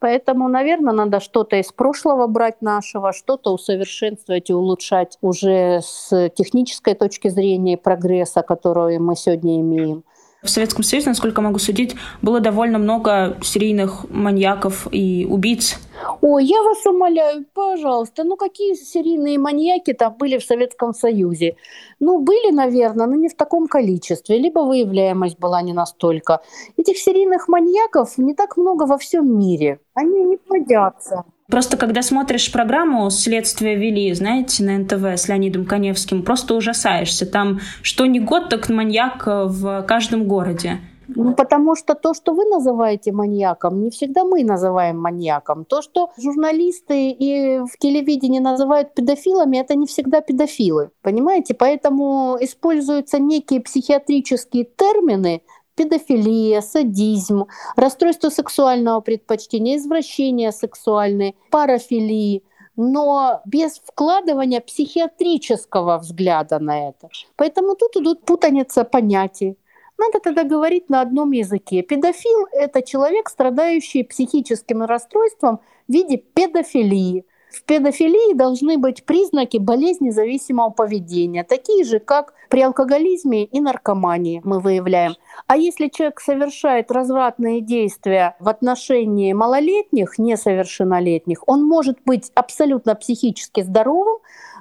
Поэтому, 0.00 0.48
наверное, 0.48 0.94
надо 0.94 1.18
что-то 1.18 1.56
из 1.56 1.72
прошлого 1.72 2.28
брать 2.28 2.62
нашего, 2.62 3.12
что-то 3.12 3.52
усовершенствовать 3.52 4.48
и 4.48 4.54
улучшать 4.54 5.18
уже 5.20 5.80
с 5.82 6.30
технической 6.36 6.94
точки 6.94 7.28
зрения 7.28 7.76
прогресса, 7.76 8.42
который 8.42 8.98
мы 8.98 9.16
сегодня 9.16 9.60
имеем. 9.60 10.04
В 10.42 10.48
Советском 10.48 10.84
Союзе, 10.84 11.08
насколько 11.08 11.40
могу 11.40 11.58
судить, 11.58 11.96
было 12.22 12.38
довольно 12.38 12.78
много 12.78 13.36
серийных 13.42 14.08
маньяков 14.08 14.86
и 14.92 15.26
убийц. 15.28 15.80
Ой, 16.20 16.44
я 16.44 16.62
вас 16.62 16.86
умоляю, 16.86 17.44
пожалуйста, 17.54 18.22
ну 18.22 18.36
какие 18.36 18.74
серийные 18.74 19.36
маньяки 19.36 19.94
там 19.94 20.14
были 20.16 20.38
в 20.38 20.44
Советском 20.44 20.94
Союзе? 20.94 21.56
Ну, 21.98 22.20
были, 22.20 22.52
наверное, 22.52 23.06
но 23.06 23.16
не 23.16 23.28
в 23.28 23.34
таком 23.34 23.66
количестве, 23.66 24.38
либо 24.38 24.60
выявляемость 24.60 25.40
была 25.40 25.60
не 25.60 25.72
настолько. 25.72 26.40
Этих 26.76 26.98
серийных 26.98 27.48
маньяков 27.48 28.16
не 28.16 28.34
так 28.34 28.56
много 28.56 28.84
во 28.84 28.96
всем 28.96 29.36
мире. 29.36 29.80
Они 29.94 30.22
не 30.22 30.36
плодятся. 30.36 31.24
Просто 31.50 31.78
когда 31.78 32.02
смотришь 32.02 32.52
программу 32.52 33.08
«Следствие 33.08 33.76
вели», 33.76 34.12
знаете, 34.12 34.62
на 34.62 34.76
НТВ 34.78 35.18
с 35.18 35.28
Леонидом 35.28 35.64
Коневским, 35.64 36.22
просто 36.22 36.54
ужасаешься. 36.54 37.24
Там 37.24 37.60
что 37.82 38.04
ни 38.04 38.18
год, 38.18 38.50
так 38.50 38.68
маньяк 38.68 39.26
в 39.26 39.82
каждом 39.88 40.28
городе. 40.28 40.78
Ну, 41.08 41.32
потому 41.32 41.74
что 41.74 41.94
то, 41.94 42.12
что 42.12 42.34
вы 42.34 42.44
называете 42.44 43.12
маньяком, 43.12 43.82
не 43.82 43.88
всегда 43.90 44.24
мы 44.24 44.44
называем 44.44 45.00
маньяком. 45.00 45.64
То, 45.64 45.80
что 45.80 46.10
журналисты 46.18 47.10
и 47.10 47.60
в 47.60 47.78
телевидении 47.78 48.40
называют 48.40 48.94
педофилами, 48.94 49.56
это 49.56 49.74
не 49.74 49.86
всегда 49.86 50.20
педофилы. 50.20 50.90
Понимаете? 51.00 51.54
Поэтому 51.54 52.36
используются 52.40 53.18
некие 53.18 53.62
психиатрические 53.62 54.64
термины, 54.64 55.42
педофилия, 55.78 56.60
садизм, 56.60 57.46
расстройство 57.76 58.30
сексуального 58.30 59.00
предпочтения, 59.00 59.76
извращение 59.76 60.50
сексуальное, 60.50 61.34
парафилии, 61.50 62.42
но 62.76 63.40
без 63.44 63.78
вкладывания 63.78 64.60
психиатрического 64.60 65.98
взгляда 65.98 66.58
на 66.58 66.88
это. 66.88 67.08
Поэтому 67.36 67.76
тут 67.76 67.96
идут 67.96 68.24
путаница 68.24 68.82
понятий. 68.82 69.56
Надо 69.98 70.18
тогда 70.20 70.42
говорить 70.42 70.90
на 70.90 71.00
одном 71.00 71.30
языке. 71.30 71.82
Педофил– 71.82 72.46
это 72.52 72.82
человек, 72.82 73.28
страдающий 73.28 74.02
психическим 74.02 74.82
расстройством 74.82 75.60
в 75.88 75.92
виде 75.92 76.16
педофилии. 76.16 77.24
В 77.50 77.64
педофилии 77.64 78.34
должны 78.34 78.76
быть 78.76 79.04
признаки 79.04 79.56
болезни 79.56 80.10
зависимого 80.10 80.70
поведения, 80.70 81.44
такие 81.44 81.84
же, 81.84 81.98
как 81.98 82.34
при 82.50 82.62
алкоголизме 82.62 83.44
и 83.44 83.60
наркомании 83.60 84.40
мы 84.44 84.60
выявляем. 84.60 85.14
А 85.46 85.56
если 85.56 85.88
человек 85.88 86.20
совершает 86.20 86.90
развратные 86.90 87.60
действия 87.60 88.36
в 88.38 88.48
отношении 88.48 89.32
малолетних, 89.32 90.18
несовершеннолетних, 90.18 91.42
он 91.46 91.64
может 91.64 91.98
быть 92.04 92.30
абсолютно 92.34 92.94
психически 92.94 93.62
здоровым, 93.62 94.18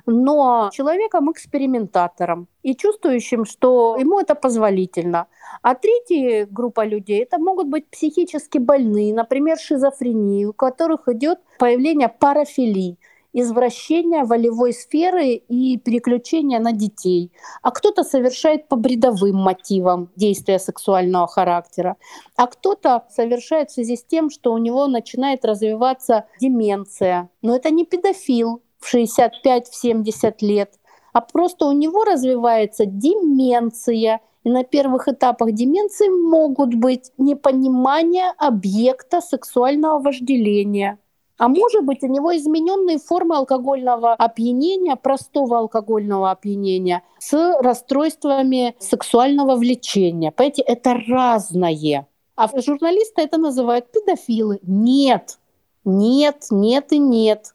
но 0.08 0.70
человеком-экспериментатором 0.74 2.48
и 2.63 2.76
чувствующим, 2.76 3.46
что 3.46 3.98
ему 4.00 4.20
это 4.20 4.34
позволительно. 4.36 5.28
А 5.62 5.76
третья 5.76 6.48
группа 6.50 6.86
людей 6.86 7.22
это 7.24 7.38
могут 7.38 7.67
быть 7.67 7.88
психически 7.88 8.58
больные, 8.58 9.13
например, 9.13 9.60
шизофрении, 9.60 10.46
у 10.46 10.54
которых 10.54 11.08
идет 11.08 11.39
появление 11.60 12.10
парафилии 12.10 12.98
извращения 13.34 14.24
волевой 14.24 14.74
сферы 14.74 15.34
и 15.34 15.78
переключения 15.78 16.60
на 16.60 16.72
детей. 16.72 17.32
А 17.62 17.70
кто-то 17.70 18.04
совершает 18.04 18.67
по 18.67 18.76
бредовым 18.76 19.36
мотивам 19.36 20.10
действия 20.15 20.58
сексуального 20.58 21.28
характера. 21.28 21.98
А 22.36 22.48
кто-то 22.48 23.06
совершает 23.12 23.70
в 23.70 23.74
связи 23.74 23.96
с 23.96 24.04
тем, 24.04 24.32
что 24.32 24.54
у 24.54 24.58
него 24.58 24.88
начинает 24.88 25.46
развиваться 25.46 26.26
деменция. 26.41 27.30
Но 27.43 27.56
это 27.56 27.70
не 27.70 27.86
педофил, 27.86 28.63
в 28.88 28.95
65-70 28.95 30.36
лет, 30.41 30.73
а 31.13 31.21
просто 31.21 31.65
у 31.65 31.71
него 31.71 32.04
развивается 32.04 32.86
деменция. 32.86 34.21
И 34.43 34.50
на 34.50 34.63
первых 34.63 35.10
этапах 35.10 35.52
деменции 35.52 36.08
могут 36.08 36.73
быть 36.73 37.12
непонимание 37.17 38.32
объекта 38.38 39.19
сексуального 39.19 40.00
вожделения. 40.00 41.00
А 41.38 41.50
может 41.50 41.84
быть, 41.84 42.02
у 42.02 42.08
него 42.08 42.36
измененные 42.36 42.97
формы 42.97 43.36
алкогольного 43.36 44.13
опьянения, 44.13 44.95
простого 44.95 45.60
алкогольного 45.60 46.32
опьянения 46.32 47.04
с 47.19 47.34
расстройствами 47.62 48.76
сексуального 48.80 49.56
влечения. 49.56 50.32
Понимаете, 50.32 50.63
это 50.63 50.95
разное. 51.08 52.08
А 52.36 52.47
журналисты 52.60 53.21
это 53.21 53.38
называют 53.38 53.91
педофилы. 53.91 54.60
Нет, 54.63 55.38
нет, 55.84 56.47
нет 56.50 56.91
и 56.91 56.97
нет. 57.00 57.54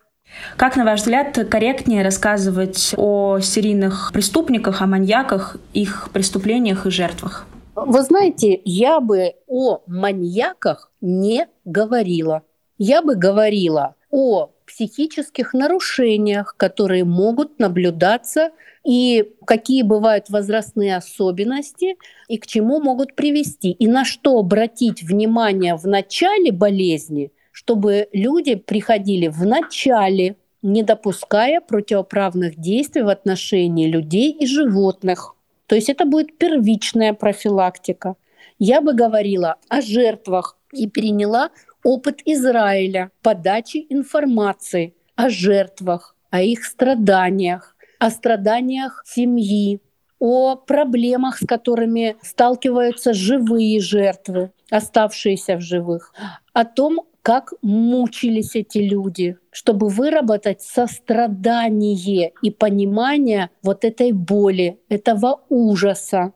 Как, 0.57 0.77
на 0.77 0.85
ваш 0.85 1.01
взгляд, 1.01 1.39
корректнее 1.51 2.03
рассказывать 2.03 2.95
о 2.97 3.41
серийных 3.41 4.11
преступниках, 4.13 4.83
о 4.83 4.87
маньяках, 4.87 5.57
их 5.73 6.11
преступлениях 6.13 6.87
и 6.87 6.91
жертвах? 6.91 7.47
Вы 7.75 8.03
знаете, 8.03 8.61
я 8.65 9.01
бы 9.01 9.35
о 9.47 9.83
маньяках 9.87 10.91
не 11.01 11.49
говорила. 11.65 12.43
Я 12.79 13.03
бы 13.03 13.15
говорила 13.15 13.95
о 14.11 14.51
психических 14.67 15.55
нарушениях, 15.55 16.55
которые 16.57 17.05
могут 17.05 17.59
наблюдаться 17.59 18.51
и 18.85 19.35
какие 19.47 19.83
бывают 19.83 20.29
возрастные 20.29 20.97
особенности 20.97 21.97
и 22.29 22.39
к 22.39 22.47
чему 22.47 22.81
могут 22.81 23.15
привести, 23.15 23.71
и 23.71 23.87
на 23.87 24.05
что 24.05 24.39
обратить 24.39 25.03
внимание 25.03 25.77
в 25.77 25.87
начале 25.87 26.53
болезни– 26.53 27.33
чтобы 27.53 28.09
люди 28.13 28.57
приходили 28.57 29.29
в 29.29 29.45
начале, 29.47 30.37
не 30.63 30.83
допуская 30.83 31.61
противоправных 31.61 32.59
действий 32.59 33.03
в 33.03 33.09
отношении 33.09 33.87
людей 33.87 34.33
и 34.33 34.47
животных. 34.47 35.37
То 35.67 35.77
есть 35.77 35.89
это 35.89 36.05
будет 36.05 36.39
первичная 36.39 37.13
профилактика. 37.13 38.17
Я 38.59 38.81
бы 38.81 38.95
говорила 38.95 39.57
о 39.69 39.81
жертвах 39.81 40.57
и 40.73 40.89
переняла 40.89 41.51
опыт 41.85 42.21
Израиля 42.25 43.11
подачи 43.23 43.87
информации 43.89 44.95
о 45.17 45.29
жертвах, 45.29 46.17
о 46.31 46.43
их 46.43 46.65
страданиях, 46.65 47.77
о 47.99 48.11
страданиях 48.11 49.03
семьи, 49.07 49.81
о 50.19 50.55
проблемах, 50.55 51.39
с 51.39 51.47
которыми 51.47 52.17
сталкиваются 52.23 53.13
живые 53.13 53.81
жертвы, 53.81 54.53
оставшиеся 54.71 55.57
в 55.57 55.61
живых, 55.61 56.15
о 56.53 56.65
том, 56.65 57.01
как 57.23 57.53
мучились 57.63 58.57
эти 58.57 58.79
люди, 58.79 59.39
чтобы 59.51 59.89
выработать 59.89 60.61
сострадание 60.61 62.33
и 62.43 62.51
понимание 62.51 63.51
вот 63.63 63.85
этой 63.85 64.13
боли, 64.13 64.81
этого 64.89 65.43
ужаса. 65.49 66.33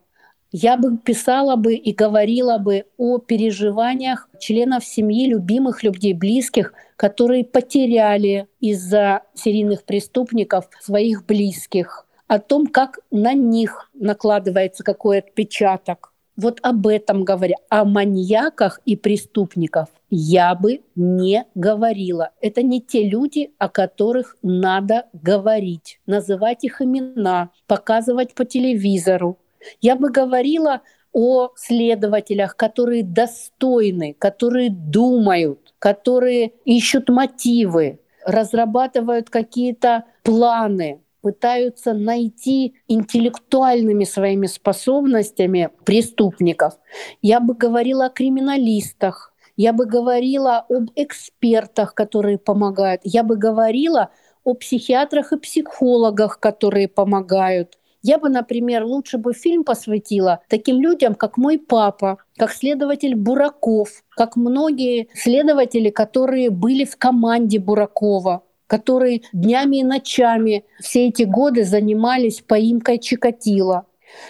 Я 0.52 0.76
бы 0.76 0.96
писала 0.96 1.56
бы 1.56 1.74
и 1.74 1.92
говорила 1.92 2.58
бы 2.58 2.84
о 2.96 3.18
переживаниях 3.18 4.28
членов 4.38 4.84
семьи, 4.84 5.28
любимых 5.28 5.82
людей, 5.82 6.14
близких, 6.14 6.72
которые 6.94 7.44
потеряли 7.44 8.46
из-за 8.60 9.22
серийных 9.34 9.84
преступников 9.84 10.68
своих 10.80 11.26
близких, 11.26 12.06
о 12.28 12.38
том, 12.38 12.68
как 12.68 13.00
на 13.10 13.34
них 13.34 13.90
накладывается 13.94 14.84
какой 14.84 15.18
отпечаток, 15.18 16.12
вот 16.36 16.60
об 16.62 16.86
этом 16.86 17.24
говоря. 17.24 17.56
О 17.68 17.84
маньяках 17.84 18.80
и 18.84 18.96
преступников 18.96 19.88
я 20.10 20.54
бы 20.54 20.82
не 20.94 21.44
говорила. 21.54 22.30
Это 22.40 22.62
не 22.62 22.80
те 22.80 23.08
люди, 23.08 23.52
о 23.58 23.68
которых 23.68 24.36
надо 24.42 25.06
говорить, 25.12 26.00
называть 26.06 26.64
их 26.64 26.80
имена, 26.80 27.50
показывать 27.66 28.34
по 28.34 28.44
телевизору. 28.44 29.38
Я 29.80 29.96
бы 29.96 30.10
говорила 30.10 30.82
о 31.12 31.50
следователях, 31.56 32.56
которые 32.56 33.02
достойны, 33.02 34.14
которые 34.18 34.70
думают, 34.70 35.74
которые 35.78 36.52
ищут 36.64 37.08
мотивы, 37.08 38.00
разрабатывают 38.24 39.30
какие-то 39.30 40.04
планы, 40.22 41.00
пытаются 41.26 41.92
найти 41.92 42.76
интеллектуальными 42.86 44.04
своими 44.04 44.46
способностями 44.46 45.70
преступников. 45.84 46.74
Я 47.20 47.40
бы 47.40 47.54
говорила 47.54 48.06
о 48.06 48.10
криминалистах, 48.10 49.34
я 49.56 49.72
бы 49.72 49.86
говорила 49.86 50.64
об 50.68 50.90
экспертах, 50.94 51.94
которые 51.94 52.38
помогают, 52.38 53.00
я 53.02 53.24
бы 53.24 53.36
говорила 53.36 54.10
о 54.44 54.54
психиатрах 54.54 55.32
и 55.32 55.38
психологах, 55.40 56.38
которые 56.38 56.86
помогают. 56.86 57.76
Я 58.02 58.18
бы, 58.18 58.28
например, 58.28 58.84
лучше 58.84 59.18
бы 59.18 59.32
фильм 59.32 59.64
посвятила 59.64 60.38
таким 60.48 60.80
людям, 60.80 61.16
как 61.16 61.36
мой 61.36 61.58
папа, 61.58 62.18
как 62.36 62.52
следователь 62.52 63.16
Бураков, 63.16 64.04
как 64.10 64.36
многие 64.36 65.08
следователи, 65.12 65.90
которые 65.90 66.50
были 66.50 66.84
в 66.84 66.96
команде 66.96 67.58
Буракова 67.58 68.45
которые 68.66 69.22
днями 69.32 69.78
и 69.78 69.84
ночами 69.84 70.64
все 70.80 71.08
эти 71.08 71.22
годы 71.22 71.64
занимались 71.64 72.40
поимкой 72.40 72.98
Чикатила. 72.98 73.86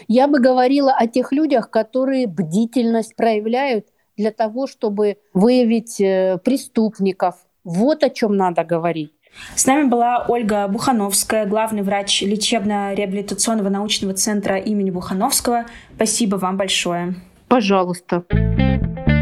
Я 0.09 0.27
бы 0.29 0.41
говорила 0.41 0.93
о 0.93 1.07
тех 1.07 1.33
людях, 1.33 1.71
которые 1.71 2.27
бдительность 2.27 3.15
проявляют 3.17 3.87
для 4.17 4.31
того, 4.31 4.67
чтобы 4.67 5.19
выявить 5.35 6.01
э, 6.01 6.39
преступников. 6.43 7.37
Вот 7.65 8.03
о 8.03 8.11
чем 8.11 8.37
надо 8.37 8.65
говорить. 8.65 9.13
С 9.55 9.67
нами 9.67 9.89
была 9.89 10.25
Ольга 10.29 10.67
Бухановская, 10.67 11.45
главный 11.47 11.83
врач 11.83 12.23
лечебно-реабилитационного 12.23 13.69
научного 13.69 14.15
центра 14.15 14.57
имени 14.57 14.91
Бухановского. 14.91 15.67
Спасибо 15.95 16.37
вам 16.37 16.57
большое. 16.57 17.15
Пожалуйста. 17.49 18.25
Это 18.31 19.16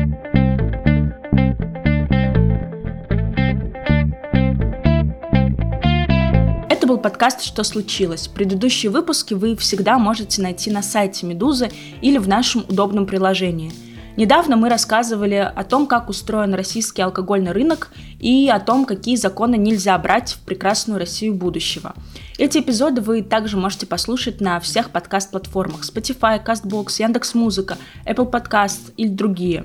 был 6.95 7.01
подкаст 7.01 7.43
«Что 7.43 7.65
случилось?». 7.65 8.29
Предыдущие 8.29 8.89
выпуски 8.89 9.35
вы 9.35 9.57
всегда 9.57 9.99
можете 9.99 10.41
найти 10.41 10.71
на 10.71 10.81
сайте 10.81 11.27
«Медузы» 11.27 11.73
или 12.03 12.19
в 12.19 12.29
нашем 12.29 12.65
удобном 12.69 13.05
приложении. 13.05 13.73
Недавно 14.17 14.57
мы 14.57 14.69
рассказывали 14.69 15.35
о 15.35 15.65
том, 15.65 15.89
как 15.89 16.09
устроен 16.09 16.55
российский 16.55 17.03
алкогольный 17.03 17.51
рынок 17.51 17.91
и 18.21 18.49
о 18.49 18.61
том, 18.61 18.85
какие 18.85 19.17
законы 19.17 19.57
нельзя 19.57 19.99
брать 19.99 20.35
в 20.35 20.41
прекрасную 20.43 21.01
Россию 21.01 21.35
будущего. 21.35 21.95
Эти 22.39 22.59
эпизоды 22.59 23.01
вы 23.01 23.23
также 23.23 23.57
можете 23.57 23.87
послушать 23.87 24.41
на 24.41 24.61
всех 24.61 24.91
подкаст-платформах 24.91 25.81
Spotify, 25.81 26.41
CastBox, 26.45 27.03
Яндекс.Музыка, 27.03 27.77
Apple 28.07 28.31
Podcast 28.31 28.93
или 28.97 29.09
другие. 29.09 29.65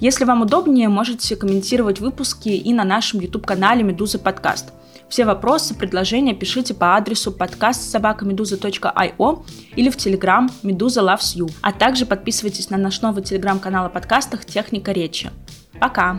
Если 0.00 0.24
вам 0.24 0.40
удобнее, 0.40 0.88
можете 0.88 1.36
комментировать 1.36 2.00
выпуски 2.00 2.48
и 2.48 2.72
на 2.72 2.84
нашем 2.84 3.20
YouTube-канале 3.20 3.82
«Медуза 3.82 4.18
подкаст». 4.18 4.72
Все 5.12 5.26
вопросы, 5.26 5.74
предложения 5.74 6.32
пишите 6.32 6.72
по 6.72 6.96
адресу 6.96 7.32
подкаст 7.32 7.90
собакамедуза.io 7.90 9.44
или 9.76 9.90
в 9.90 9.96
Telegram 9.98 10.50
Медуза 10.62 11.02
Loves 11.02 11.36
You. 11.36 11.52
А 11.60 11.70
также 11.70 12.06
подписывайтесь 12.06 12.70
на 12.70 12.78
наш 12.78 13.02
новый 13.02 13.22
телеграм-канал 13.22 13.84
о 13.84 13.90
подкастах 13.90 14.46
«Техника 14.46 14.90
речи». 14.90 15.30
Пока! 15.78 16.18